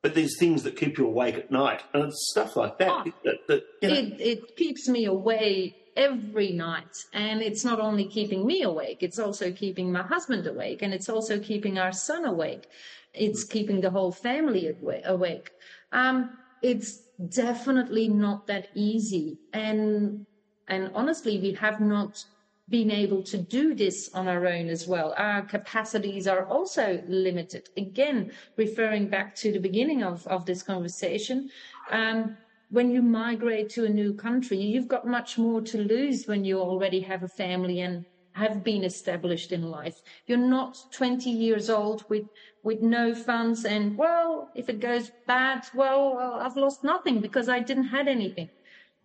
[0.00, 2.88] but there's things that keep you awake at night, and it's stuff like that.
[2.88, 7.04] Oh, that, that you know, it, it keeps me away every night.
[7.12, 11.08] And it's not only keeping me awake, it's also keeping my husband awake, and it's
[11.08, 12.68] also keeping our son awake.
[13.14, 14.74] It's keeping the whole family
[15.04, 15.50] awake.
[15.92, 19.38] Um, it's definitely not that easy.
[19.52, 20.26] And,
[20.68, 22.24] and honestly, we have not
[22.68, 25.14] been able to do this on our own as well.
[25.16, 27.68] Our capacities are also limited.
[27.76, 31.48] Again, referring back to the beginning of, of this conversation,
[31.92, 32.36] um,
[32.68, 36.58] when you migrate to a new country, you've got much more to lose when you
[36.60, 38.04] already have a family and
[38.34, 39.96] have been established in life.
[40.26, 42.24] You're not 20 years old with,
[42.62, 47.60] with no funds and, well, if it goes bad, well, I've lost nothing because I
[47.60, 48.48] didn't had anything.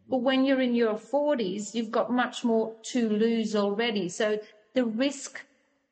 [0.07, 4.09] But when you're in your 40s, you've got much more to lose already.
[4.09, 4.39] So
[4.73, 5.45] the risk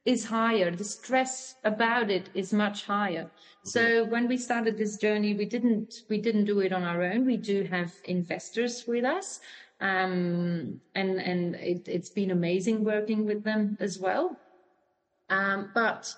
[0.06, 0.72] is higher.
[0.72, 3.30] The stress about it is much higher.
[3.64, 7.26] So when we started this journey, we didn't we didn't do it on our own.
[7.26, 9.42] We do have investors with us,
[9.82, 14.38] um, and and it, has been amazing working with them as well.
[15.30, 16.14] Um, but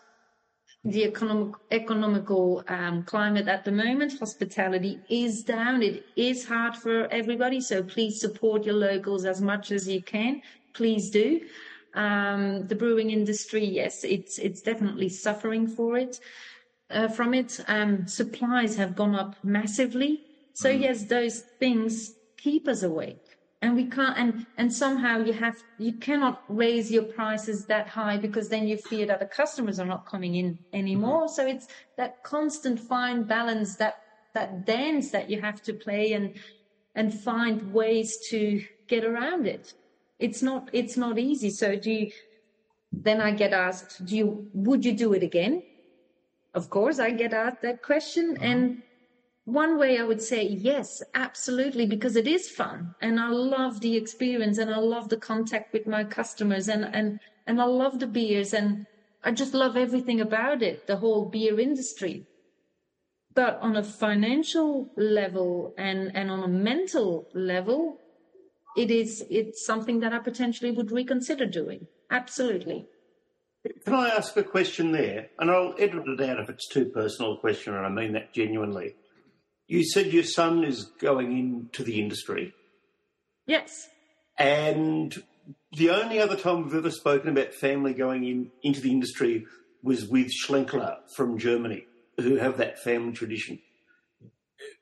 [0.83, 5.83] the economic, economical um, climate at the moment, hospitality is down.
[5.83, 7.61] It is hard for everybody.
[7.61, 10.41] So please support your locals as much as you can.
[10.73, 11.41] Please do.
[11.93, 16.19] Um, the brewing industry, yes, it's it's definitely suffering for it
[16.91, 17.59] uh, from it.
[17.67, 20.23] Um, supplies have gone up massively.
[20.53, 20.81] So mm.
[20.81, 23.23] yes, those things keep us awake.
[23.63, 28.17] And we can't, and, and somehow you have, you cannot raise your prices that high
[28.17, 31.25] because then you fear that the customers are not coming in anymore.
[31.25, 31.33] Mm-hmm.
[31.35, 34.01] So it's that constant fine balance, that,
[34.33, 36.33] that dance that you have to play and,
[36.95, 39.75] and find ways to get around it.
[40.21, 41.49] It's not, it's not easy.
[41.49, 42.11] So do you,
[42.91, 45.63] then I get asked, do you, would you do it again?
[46.53, 48.37] Of course, I get asked that question.
[48.37, 48.45] Uh-huh.
[48.45, 48.83] And
[49.45, 52.93] one way I would say yes, absolutely, because it is fun.
[53.01, 57.19] And I love the experience and I love the contact with my customers and, and,
[57.47, 58.85] and I love the beers and
[59.23, 62.27] I just love everything about it, the whole beer industry.
[63.33, 68.00] But on a financial level and, and on a mental level,
[68.77, 71.87] it is, it's something that I potentially would reconsider doing.
[72.09, 72.87] Absolutely.
[73.85, 75.29] Can I ask a question there?
[75.39, 78.33] And I'll edit it out if it's too personal a question, and I mean that
[78.33, 78.95] genuinely.
[79.67, 82.53] You said your son is going into the industry.
[83.45, 83.87] Yes.
[84.37, 85.23] And
[85.73, 89.45] the only other time we've ever spoken about family going in into the industry
[89.83, 91.85] was with Schlenkerla from Germany,
[92.17, 93.59] who have that family tradition.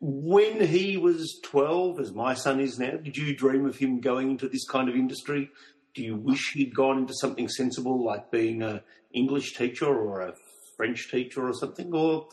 [0.02, 4.32] When he was 12, as my son is now, did you dream of him going
[4.32, 5.50] into this kind of industry?
[5.94, 8.82] do you wish he'd gone into something sensible like being an
[9.14, 10.34] English teacher or a
[10.78, 11.94] French teacher or something?
[11.94, 12.28] Or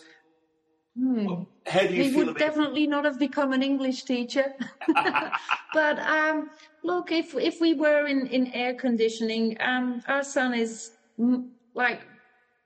[0.97, 1.43] Hmm.
[1.67, 4.55] How do you He would definitely not have become an English teacher.
[5.75, 6.49] but um,
[6.83, 10.93] look, if if we were in, in air conditioning, um, our son is
[11.75, 12.01] like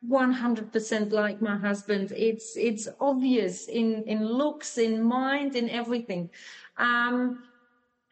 [0.09, 2.13] 100% like my husband.
[2.17, 6.31] It's it's obvious in in looks, in mind, in everything.
[6.79, 7.43] Um,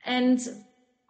[0.04, 0.38] and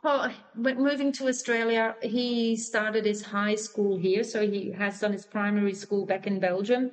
[0.04, 5.12] well, when moving to Australia, he started his high school here, so he has done
[5.12, 6.92] his primary school back in Belgium.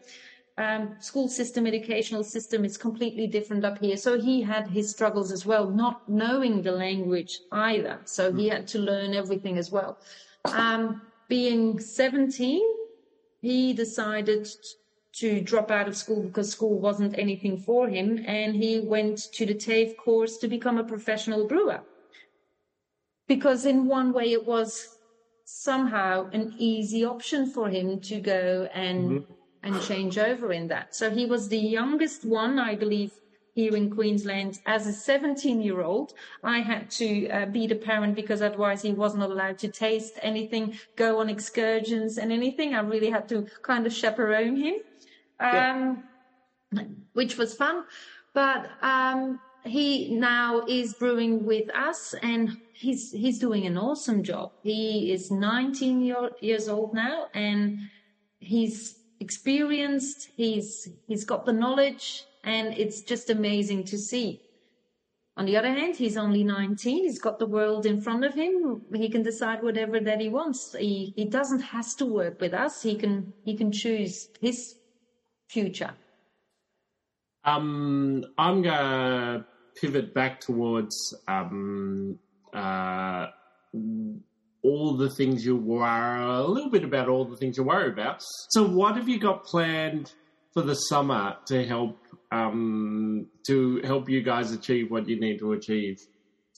[0.58, 3.98] Um, school system, educational system is completely different up here.
[3.98, 8.00] So he had his struggles as well, not knowing the language either.
[8.06, 10.00] So he had to learn everything as well.
[10.46, 12.64] Um, being 17,
[13.46, 14.44] he decided
[15.22, 19.46] to drop out of school because school wasn't anything for him, and he went to
[19.46, 21.82] the TAFE course to become a professional brewer.
[23.28, 24.98] Because in one way, it was
[25.46, 29.34] somehow an easy option for him to go and mm-hmm.
[29.66, 30.96] and change over in that.
[31.00, 33.14] So he was the youngest one, I believe,
[33.56, 36.14] here in Queensland as a 17 year old.
[36.44, 40.78] I had to uh, be the parent because otherwise he wasn't allowed to taste anything,
[40.98, 42.76] go on excursions and anything.
[42.76, 44.76] I really had to kind of chaperone him,
[45.40, 46.04] um,
[47.14, 47.86] which was fun.
[48.34, 54.52] But um, he now is brewing with us and he's he's doing an awesome job.
[54.64, 57.80] He is 19 year, years old now and
[58.40, 64.42] he's experienced, he's he's got the knowledge and it's just amazing to see.
[65.38, 67.04] On the other hand, he's only 19.
[67.04, 68.84] He's got the world in front of him.
[68.94, 70.74] He can decide whatever that he wants.
[70.80, 72.82] He, he doesn't has to work with us.
[72.82, 74.76] He can, he can choose his
[75.50, 75.92] future.
[77.44, 82.18] Um, I'm gonna pivot back towards um,
[82.54, 83.28] uh,
[84.64, 88.24] all the things you worry a little bit about all the things you worry about.
[88.50, 90.14] So, what have you got planned
[90.54, 92.00] for the summer to help
[92.36, 95.98] um, to help you guys achieve what you need to achieve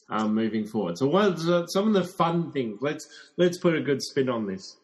[0.09, 0.97] um, moving forward?
[0.97, 2.79] So, what are some of the fun things?
[2.81, 3.07] Let's
[3.37, 4.77] let's put a good spin on this.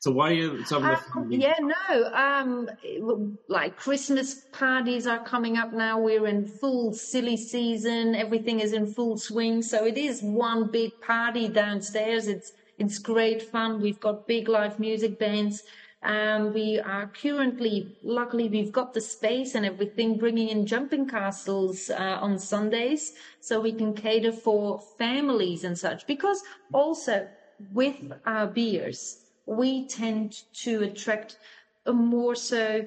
[0.00, 1.42] So, what are some of the fun Um, things?
[1.42, 2.10] yeah, no.
[2.12, 5.98] Um, like Christmas parties are coming up now.
[6.00, 8.14] We're in full silly season.
[8.14, 9.62] Everything is in full swing.
[9.62, 12.28] So it is one big party downstairs.
[12.28, 13.80] It's it's great fun.
[13.80, 15.62] We've got big live music bands.
[16.02, 21.90] Um, we are currently, luckily, we've got the space and everything, bringing in jumping castles
[21.90, 26.06] uh, on Sundays, so we can cater for families and such.
[26.06, 26.42] Because
[26.72, 27.26] also
[27.72, 31.38] with our beers, we tend to attract
[31.86, 32.86] a more so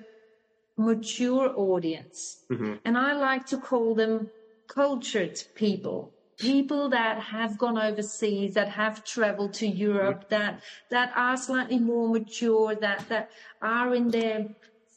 [0.77, 2.45] mature audience.
[2.85, 4.29] And I like to call them
[4.67, 6.13] cultured people.
[6.39, 12.07] People that have gone overseas, that have traveled to Europe, that that are slightly more
[12.07, 13.29] mature, that that
[13.61, 14.47] are in their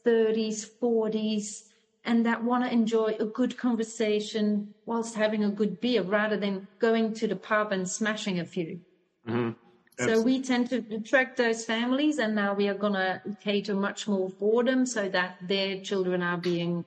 [0.04, 1.64] thirties, forties,
[2.04, 6.68] and that want to enjoy a good conversation whilst having a good beer rather than
[6.78, 8.80] going to the pub and smashing a few.
[9.28, 9.50] Mm-hmm.
[9.98, 14.08] So we tend to attract those families, and now we are going to cater much
[14.08, 16.84] more for them so that their children are being,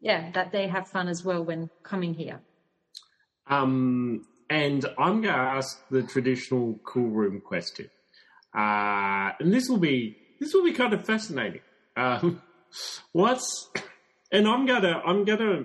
[0.00, 2.40] yeah, that they have fun as well when coming here.
[3.48, 7.90] Um, and I'm going to ask the traditional cool room question,
[8.54, 11.62] uh, and this will be this will be kind of fascinating.
[11.96, 12.42] Um,
[13.12, 13.70] what's
[14.32, 15.64] and I'm gonna I'm gonna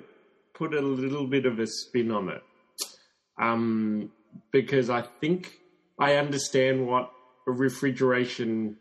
[0.54, 2.44] put a little bit of a spin on it,
[3.40, 4.12] um,
[4.52, 5.60] because I think
[6.00, 7.12] I understand what
[7.46, 8.78] refrigeration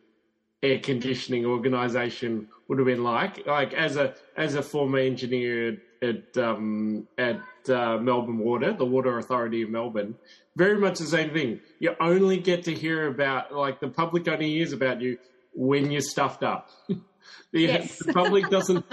[0.62, 3.46] air conditioning organization would have been like.
[3.46, 9.18] Like as a as a former engineer at um, at uh, Melbourne Water, the Water
[9.18, 10.14] Authority of Melbourne,
[10.56, 11.60] very much the same thing.
[11.78, 15.18] You only get to hear about like the public only hears about you
[15.54, 16.70] when you're stuffed up.
[16.88, 17.02] the,
[17.52, 17.98] Yes.
[17.98, 18.84] the public doesn't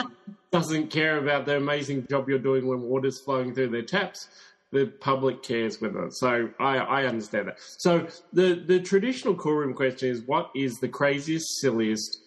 [0.52, 4.28] doesn't care about the amazing job you're doing when water's flowing through their taps.
[4.72, 6.14] The public cares it.
[6.14, 7.58] So I, I understand that.
[7.78, 12.20] So the, the traditional cool room question is what is the craziest, silliest,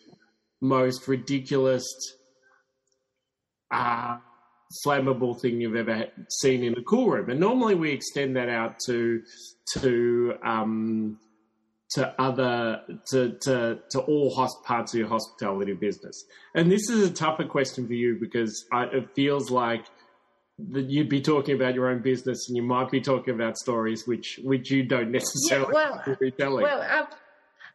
[0.63, 1.85] most ridiculous
[3.71, 4.17] uh,
[4.85, 7.29] flammable thing you've ever seen in a cool room?
[7.29, 9.23] And normally we extend that out to
[9.79, 11.19] to um,
[11.91, 12.81] to other
[13.11, 16.25] to to to all hosp- parts of your hospitality business.
[16.55, 19.85] And this is a tougher question for you because I, it feels like
[20.71, 24.07] that you'd be talking about your own business and you might be talking about stories
[24.07, 26.63] which which you don't necessarily well, be telling.
[26.63, 27.07] Well, I've,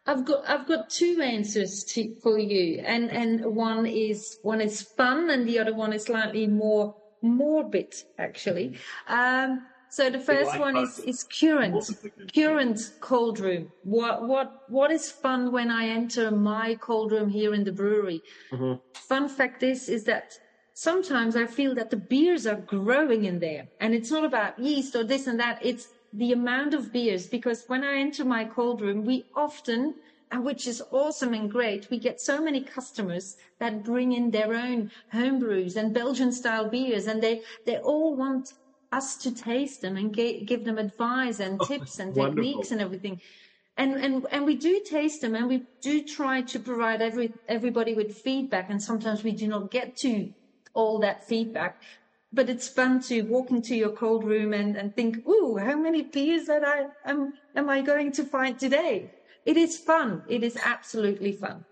[0.06, 4.82] I've got I've got two answers to, for you, and and one is one is
[4.82, 8.78] fun, and the other one is slightly more morbid, actually.
[9.08, 12.34] Um, so the first like one is is current Morbid.
[12.34, 13.70] current cold room.
[13.82, 18.22] What what what is fun when I enter my cold room here in the brewery?
[18.94, 20.32] Fun fact is is that
[20.76, 23.66] sometimes I feel that the beers are growing in there.
[23.80, 25.58] And it's not about yeast or this and that.
[25.64, 27.26] It's the amount of beers.
[27.26, 29.94] Because when I enter my cold room, we often,
[30.30, 34.52] uh, which is awesome and great, we get so many customers that bring in their
[34.54, 37.06] own home brews and Belgian style beers.
[37.06, 38.52] And they, they all want
[38.92, 42.42] us to taste them and ga- give them advice and Oh, tips and wonderful.
[42.44, 43.18] techniques and everything.
[43.78, 47.94] And, and, and we do taste them and we do try to provide every, everybody
[47.94, 48.68] with feedback.
[48.70, 50.32] And sometimes we do not get to
[50.76, 51.82] all that feedback.
[52.32, 56.02] But it's fun to walk into your cold room and, and think, ooh, how many
[56.02, 59.10] beers that I am, am I going to find today?
[59.44, 60.22] It is fun.
[60.28, 61.64] It is absolutely fun.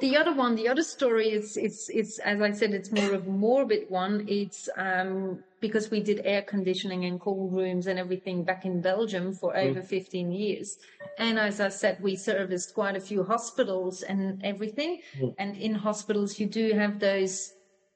[0.00, 3.26] The other one, the other story is, it's, it's, as I said, it's more of
[3.26, 4.24] a morbid one.
[4.28, 9.32] It's, um, because we did air conditioning and cold rooms and everything back in Belgium
[9.32, 10.78] for over 15 years.
[11.18, 15.00] And as I said, we serviced quite a few hospitals and everything.
[15.38, 17.52] And in hospitals, you do have those,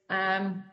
[0.09, 0.63] um,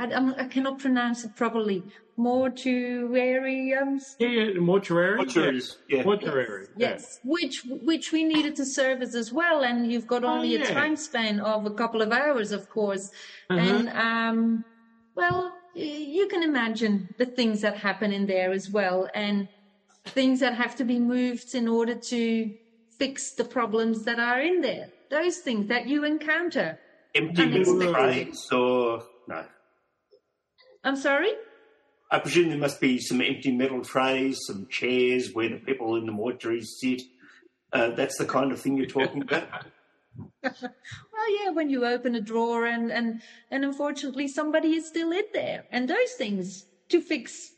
[0.00, 1.82] I, I'm- I cannot pronounce it properly,
[2.18, 4.02] mortuariums.
[4.18, 5.18] Yeah, yeah, mortuary.
[5.18, 6.02] Mortuaries, yeah.
[6.04, 6.66] Mortuary.
[6.76, 6.90] yeah.
[6.90, 10.64] Yes, which which we needed to service as well, and you've got Oh, only a
[10.66, 13.10] time span of a couple of hours, of course.
[13.50, 13.60] Uh-huh.
[13.60, 14.64] And um,
[15.14, 19.48] well, you can imagine the things that happen in there as well, and
[20.06, 22.50] things that have to be moved in order to
[22.98, 24.88] fix the problems that are in there.
[25.10, 26.78] Those things that you encounter.
[27.14, 28.24] Empty metal Unexpected.
[28.24, 29.44] trays or no?
[30.84, 31.32] I'm sorry.
[32.10, 36.06] I presume there must be some empty metal trays, some chairs where the people in
[36.06, 37.02] the mortuary sit.
[37.72, 39.48] Uh, that's the kind of thing you're talking about.
[40.42, 43.20] Well, yeah, when you open a drawer and and
[43.50, 47.52] and unfortunately somebody is still in there, and those things to fix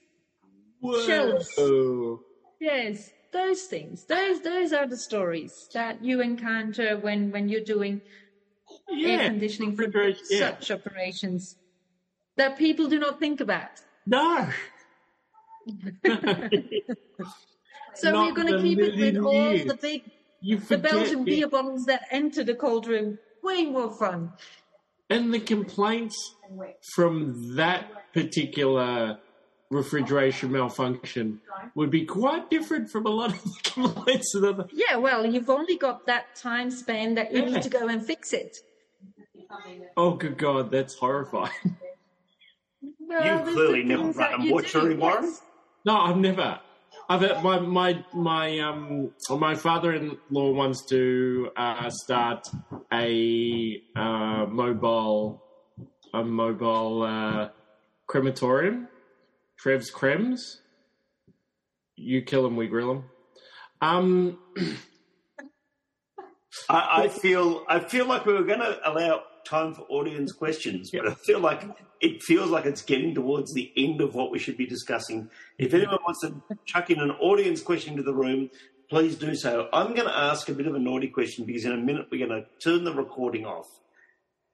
[1.06, 1.48] Shelves.
[1.56, 2.20] Whoa.
[2.60, 4.04] Yes, those things.
[4.04, 8.00] Those those are the stories that you encounter when when you're doing
[8.92, 9.86] air conditioning for
[10.28, 10.38] yeah.
[10.38, 11.56] such operations
[12.36, 13.70] that people do not think about.
[14.06, 14.48] No.
[17.94, 20.02] So Not we're going to keep it with million all the big
[20.40, 21.24] You the Belgian it.
[21.26, 23.18] beer bottles that enter the cold room.
[23.42, 24.32] Way more fun.
[25.10, 26.34] And the complaints
[26.94, 29.18] from that particular
[29.70, 31.40] refrigeration malfunction
[31.74, 34.66] would be quite different from a lot of the complaints of other.
[34.72, 37.50] Yeah, well, you've only got that time span that you Yeah.
[37.50, 38.56] need to go and fix it.
[39.98, 41.50] Oh, good God, that's horrifying.
[43.12, 45.24] Well, You've clearly never things run a you mortuary, Warren.
[45.24, 45.42] yes.
[45.84, 46.60] No, I've never.
[47.08, 52.48] I've had my my my um my father-in-law wants to uh, start
[52.92, 55.42] a uh, mobile
[56.14, 57.48] a mobile uh,
[58.06, 58.88] crematorium.
[59.60, 60.58] Trev's Crems.
[61.96, 63.04] You kill them, we grill them.
[63.80, 64.38] Um,
[66.68, 70.90] I, I feel I feel like we were going to allow time for audience questions,
[70.90, 71.62] but I feel like
[72.00, 75.30] it feels like it's getting towards the end of what we should be discussing.
[75.58, 78.50] If anyone wants to chuck in an audience question to the room,
[78.90, 79.68] please do so.
[79.72, 82.26] I'm going to ask a bit of a naughty question because in a minute we're
[82.26, 83.66] going to turn the recording off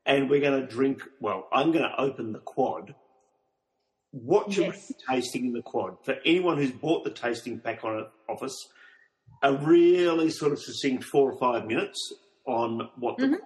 [0.07, 1.03] and we're going to drink.
[1.21, 2.95] Well, I'm going to open the quad.
[4.13, 4.87] What should Yes.
[4.89, 5.97] we be tasting in the quad?
[6.05, 8.57] For anyone who's bought the tasting pack on office,
[9.43, 11.99] a really sort of succinct four or five minutes
[12.47, 13.39] on what the Mhm.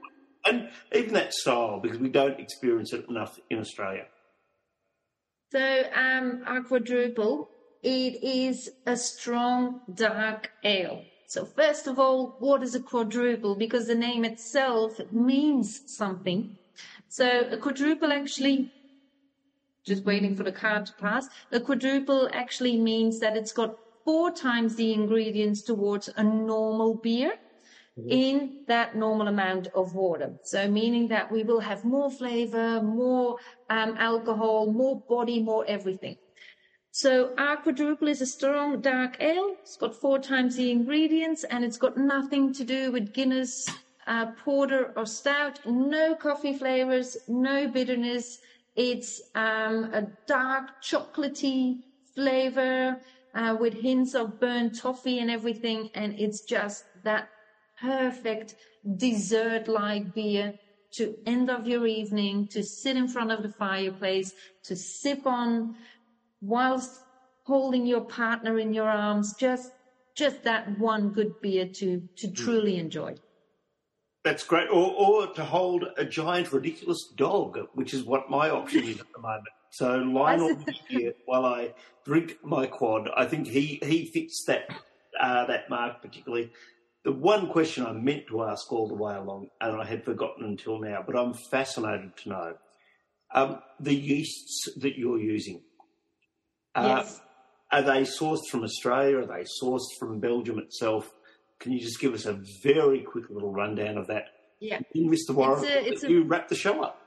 [0.47, 4.07] And even that style because we don't experience it enough in Australia.
[5.53, 7.51] So, um, our quadruple,
[7.83, 11.05] it is a strong dark ale.
[11.27, 13.55] So, first of all, what is a quadruple?
[13.55, 16.57] Because the name itself means something.
[17.09, 18.73] So, a quadruple actually,
[19.85, 24.31] just waiting for the card to pass, a quadruple actually means that it's got four
[24.31, 27.35] times the ingredients towards a normal beer
[27.97, 30.35] in that normal amount of water.
[30.45, 33.37] So meaning that we will have more flavor, more
[33.69, 36.17] um, alcohol, more body, more everything.
[36.91, 39.57] So our quadruple is a strong dark ale.
[39.63, 43.69] It's got four times the ingredients and it's got nothing to do with Guinness,
[44.07, 45.59] uh, porter or stout.
[45.65, 48.39] No coffee flavors, no bitterness.
[48.77, 51.77] It's um, a dark chocolatey
[52.15, 52.99] flavor
[53.35, 55.89] uh, with hints of burnt toffee and everything.
[55.95, 57.29] And it's just that
[57.83, 58.55] perfect
[58.97, 60.55] dessert-like beer
[60.93, 64.33] to end of your evening, to sit in front of the fireplace,
[64.63, 65.75] to sip on
[66.41, 67.01] whilst
[67.45, 69.35] holding your partner in your arms.
[69.35, 69.73] Just,
[70.15, 73.15] just that one good beer to, to truly enjoy.
[74.25, 74.69] That's great.
[74.69, 79.07] Or, or to hold a giant, ridiculous dog, which is what my option is at
[79.15, 79.49] the moment.
[79.71, 81.73] So Lionel here while I
[82.05, 83.09] drink my quad.
[83.17, 84.69] I think he, he fits that
[85.19, 86.53] uh, that mark particularly.
[87.05, 90.45] The one question I meant to ask all the way along, and I had forgotten
[90.45, 92.55] until now, but I'm fascinated to know
[93.35, 95.63] um, the yeasts that you're using.
[96.75, 97.21] Uh, yes.
[97.73, 99.19] Are they sourced from Australia?
[99.19, 101.11] Are they sourced from Belgium itself?
[101.59, 104.25] Can you just give us a very quick little rundown of that?
[104.61, 104.81] Yeah.
[104.95, 105.31] Mr.
[105.31, 107.01] Warren, it's a, it's you a, wrap the show up.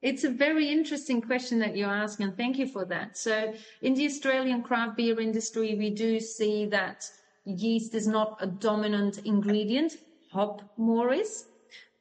[0.00, 3.18] It's a very interesting question that you're asking, and thank you for that.
[3.18, 3.52] So,
[3.82, 7.04] in the Australian craft beer industry, we do see that
[7.48, 9.98] yeast is not a dominant ingredient,
[10.30, 11.46] hop more is.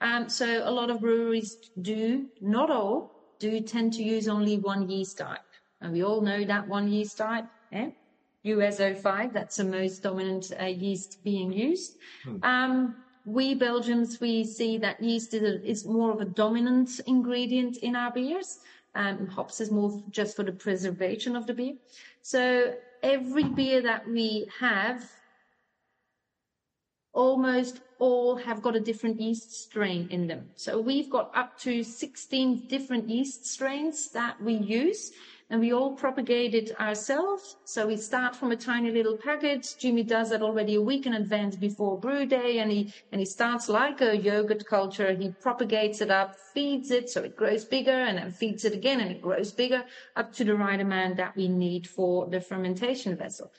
[0.01, 4.89] Um, so, a lot of breweries do, not all, do tend to use only one
[4.89, 5.39] yeast type.
[5.81, 7.91] And we all know that one yeast type, eh?
[8.45, 11.97] US05, that's the most dominant uh, yeast being used.
[12.23, 12.37] Hmm.
[12.43, 12.95] Um,
[13.25, 17.95] we Belgians, we see that yeast is, a, is, more of a dominant ingredient in
[17.95, 18.59] our beers.
[18.95, 21.73] Um, hops is more just for the preservation of the beer.
[22.21, 25.11] So every beer that we have,
[27.17, 30.47] almost all have got a different yeast strain in them.
[30.55, 35.11] So we've got up to 16 different yeast strains that we use
[35.49, 37.55] and we all propagate it ourselves.
[37.63, 39.75] So we start from a tiny little packet.
[39.79, 43.25] Jimmy does that already a week in advance before brew day, and he and he
[43.25, 45.13] starts like a yogurt culture.
[45.13, 48.99] He propagates it up, feeds it so it grows bigger, and then feeds it again,
[48.99, 49.85] and it grows bigger
[50.17, 53.49] up to the right amount that we need for the fermentation vessel.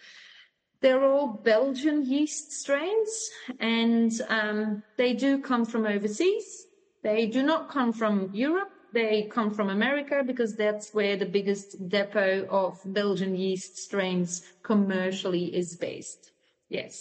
[0.81, 6.67] They're all Belgian yeast strains, and um, they do come from overseas.
[7.03, 11.89] They do not come from Europe they come from America because that's where the biggest
[11.89, 16.33] depot of Belgian yeast strains commercially is based.
[16.69, 16.95] Yes.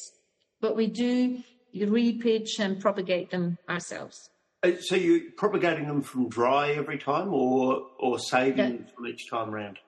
[0.60, 1.42] But we do
[1.76, 4.30] repitch and propagate them ourselves.
[4.64, 8.94] Uh, so you're propagating them from dry every time or, or saving yeah.
[8.94, 9.80] from each time around?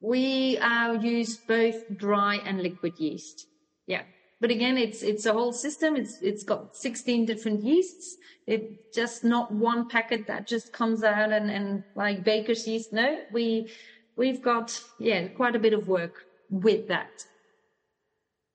[0.00, 3.46] We uh, use both dry and liquid yeast.
[3.86, 4.02] Yeah.
[4.40, 5.96] But again, it's it's a whole system.
[5.96, 8.16] It's it's got 16 different yeasts.
[8.46, 12.92] It's just not one packet that just comes out and, and like baker's yeast.
[12.92, 13.70] No, we
[14.16, 17.24] we've got yeah quite a bit of work with that.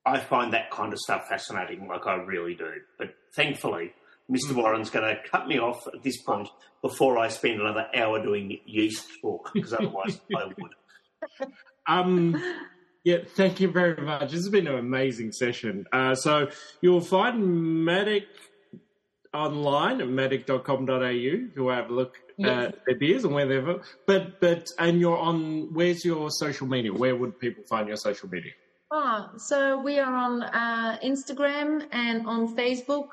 [0.06, 2.72] I find that kind of stuff fascinating, like I really do.
[2.98, 3.94] But thankfully,
[4.30, 4.54] Mr.
[4.54, 6.50] Warren's going to cut me off at this point
[6.82, 10.76] before I spend another hour doing yeast talk, because otherwise I would.
[11.88, 12.42] Um,
[13.04, 14.32] yeah, thank you very much.
[14.32, 15.86] This has been an amazing session.
[15.92, 16.50] Uh, so
[16.82, 17.44] you'll find
[17.86, 18.28] Madocke
[19.34, 22.50] online at madocke.com.au if you have a look yes.
[22.50, 23.82] at their beers and wherever.
[24.06, 26.94] But but and you're on where's your social media?
[26.94, 28.52] Where would people find your social media?
[28.92, 33.08] Ah, so we are on uh, Instagram and on Facebook.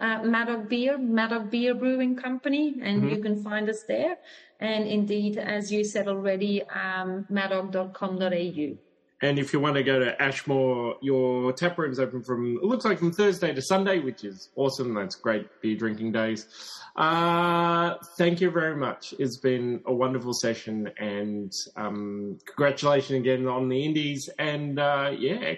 [0.00, 3.10] Uh, Madocke Beer, Madocke Beer Brewing Company, and mm-hmm.
[3.10, 4.16] you can find us there.
[4.64, 8.78] And indeed, as you said already, um, madocke.com.au.
[9.20, 12.64] And if you want to go to Ashmore, your tap room is open from, it
[12.64, 14.94] looks like from Thursday to Sunday, which is awesome.
[14.94, 16.46] That's great beer drinking days.
[16.96, 19.12] Uh, thank you very much.
[19.18, 24.30] It's been a wonderful session and um, congratulations again on the Indies.
[24.38, 25.56] And uh, yeah,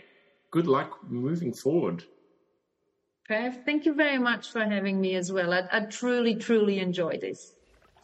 [0.51, 2.03] good luck moving forward.
[3.29, 5.53] Trev, thank you very much for having me as well.
[5.53, 7.56] I, I truly, truly enjoyed this.